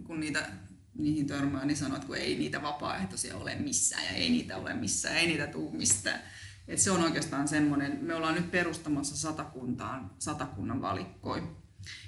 kun 0.05 0.21
niitä, 0.21 0.51
niihin 0.95 1.27
törmää, 1.27 1.65
niin 1.65 1.77
sanoo, 1.77 1.97
että 1.97 2.07
kun 2.07 2.17
ei 2.17 2.39
niitä 2.39 2.63
vapaaehtoisia 2.63 3.37
ole 3.37 3.55
missään 3.55 4.05
ja 4.05 4.11
ei 4.11 4.31
niitä 4.31 4.57
ole 4.57 4.75
missään, 4.75 5.17
ei 5.17 5.27
niitä 5.27 5.47
tule 5.47 5.73
mistään. 5.73 6.21
Et 6.69 6.79
se 6.79 6.91
on 6.91 7.03
oikeastaan 7.03 7.49
semmoinen, 7.49 7.99
me 8.03 8.15
ollaan 8.15 8.35
nyt 8.35 8.51
perustamassa 8.51 9.17
satakuntaan, 9.17 10.11
satakunnan 10.19 10.83
valikkoi, 10.83 11.43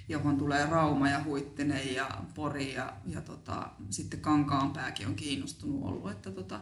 johon 0.09 0.39
tulee 0.39 0.67
Rauma 0.67 1.09
ja 1.09 1.25
Huittinen 1.25 1.95
ja 1.95 2.25
Pori 2.35 2.75
ja, 2.75 2.97
ja 3.07 3.21
tota, 3.21 3.71
sitten 3.91 4.21
Kankaanpääkin 4.21 5.07
on 5.07 5.15
kiinnostunut 5.15 5.85
ollut, 5.85 6.11
että 6.11 6.31
tota, 6.31 6.61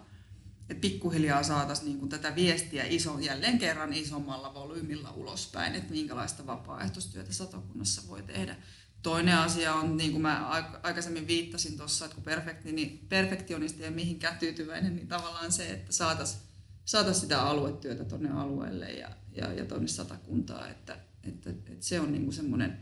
et 0.68 0.80
pikkuhiljaa 0.80 1.42
saataisiin 1.42 1.86
niinku 1.86 2.06
tätä 2.06 2.34
viestiä 2.34 2.84
iso, 2.84 3.18
jälleen 3.18 3.58
kerran 3.58 3.92
isommalla 3.92 4.54
volyymilla 4.54 5.10
ulospäin, 5.10 5.74
että 5.74 5.92
minkälaista 5.92 6.46
vapaaehtoistyötä 6.46 7.32
satakunnassa 7.32 8.02
voi 8.08 8.22
tehdä. 8.22 8.56
Toinen 9.02 9.38
asia 9.38 9.74
on, 9.74 9.96
niin 9.96 10.12
kuin 10.12 10.22
mä 10.22 10.48
aikaisemmin 10.82 11.26
viittasin 11.26 11.76
tuossa, 11.76 12.04
että 12.04 12.16
kun 12.16 12.74
niin 12.74 13.06
perfektionisti 13.08 13.82
ja 13.82 13.90
mihinkään 13.90 14.38
tyytyväinen, 14.38 14.96
niin 14.96 15.08
tavallaan 15.08 15.52
se, 15.52 15.70
että 15.70 15.92
saataisiin 15.92 16.45
saatais 16.86 17.20
sitä 17.20 17.42
aluetyötä 17.42 18.04
tuonne 18.04 18.30
alueelle 18.30 18.90
ja, 18.90 19.10
ja, 19.32 19.52
ja 19.52 19.64
tuonne 19.64 19.88
satakuntaan, 19.88 20.70
että, 20.70 20.96
että, 21.24 21.50
että 21.50 21.72
se 21.80 22.00
on 22.00 22.12
niin 22.12 22.32
semmoinen, 22.32 22.78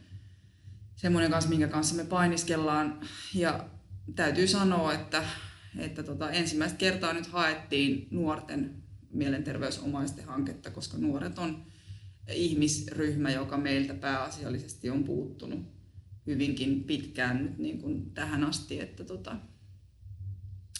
semmoinen 0.97 1.31
kanssa, 1.31 1.51
minkä 1.51 1.69
kanssa 1.69 1.95
me 1.95 2.05
painiskellaan. 2.05 3.01
Ja 3.35 3.69
täytyy 4.15 4.47
sanoa, 4.47 4.93
että, 4.93 5.25
että 5.79 6.03
tota, 6.03 6.31
ensimmäistä 6.31 6.79
kertaa 6.79 7.13
nyt 7.13 7.27
haettiin 7.27 8.09
nuorten 8.11 8.83
mielenterveysomaisten 9.11 10.25
hanketta, 10.25 10.71
koska 10.71 10.99
nuoret 10.99 11.39
on 11.39 11.67
ihmisryhmä, 12.29 13.31
joka 13.31 13.59
meiltä 13.59 13.95
pääasiallisesti 13.95 14.91
on 14.91 15.05
puuttunut 15.05 15.75
hyvinkin 16.27 16.85
pitkään 16.85 17.43
nyt 17.43 17.59
niin 17.59 17.79
kuin 17.79 18.11
tähän 18.11 18.45
asti, 18.45 18.81
että, 18.81 19.05
tota, 19.05 19.37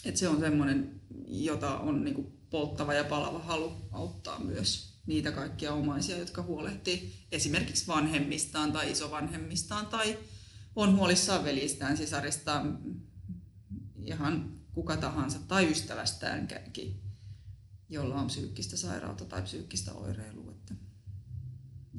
että 0.05 0.19
se 0.19 0.27
on 0.27 0.39
semmoinen, 0.39 1.01
jota 1.27 1.79
on 1.79 2.03
niin 2.03 2.15
kuin 2.15 2.34
polttava 2.49 2.93
ja 2.93 3.03
palava 3.03 3.39
halu 3.39 3.71
auttaa 3.91 4.39
myös 4.39 4.95
niitä 5.05 5.31
kaikkia 5.31 5.73
omaisia, 5.73 6.17
jotka 6.17 6.41
huolehtii 6.41 7.27
esimerkiksi 7.31 7.87
vanhemmistaan 7.87 8.71
tai 8.71 8.91
isovanhemmistaan 8.91 9.87
tai 9.87 10.17
on 10.75 10.97
huolissaan 10.97 11.43
veljistään, 11.43 11.97
sisaristaan, 11.97 12.79
ihan 13.95 14.59
kuka 14.73 14.97
tahansa 14.97 15.39
tai 15.47 15.71
ystävästäänkin, 15.71 17.01
jolla 17.89 18.15
on 18.15 18.27
psyykkistä 18.27 18.77
sairautta 18.77 19.25
tai 19.25 19.41
psyykkistä 19.41 19.93
oireilua. 19.93 20.51
Että, 20.51 20.75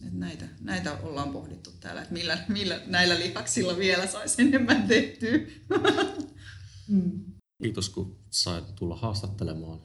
että 0.04 0.18
näitä, 0.18 0.48
näitä 0.60 0.92
ollaan 0.92 1.32
pohdittu 1.32 1.70
täällä, 1.80 2.02
että 2.02 2.14
millä, 2.14 2.44
millä 2.48 2.80
näillä 2.86 3.18
lihaksilla 3.18 3.78
vielä 3.78 4.06
saisi 4.06 4.42
enemmän 4.42 4.88
tehtyä. 4.88 5.38
Mm. 6.88 7.24
Kiitos 7.62 7.88
kun 7.88 8.18
sait 8.30 8.74
tulla 8.74 8.96
haastattelemaan 8.96 9.80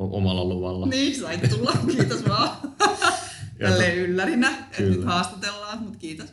omalla 0.00 0.44
luvalla. 0.44 0.86
Niin, 0.86 1.20
sait 1.20 1.50
tulla. 1.50 1.72
Kiitos 1.96 2.28
vaan. 2.28 2.50
Tälleen 3.58 3.98
yllärinä, 3.98 4.50
että 4.50 4.82
nyt 4.82 5.04
haastatellaan, 5.04 5.82
mutta 5.82 5.98
kiitos. 5.98 6.28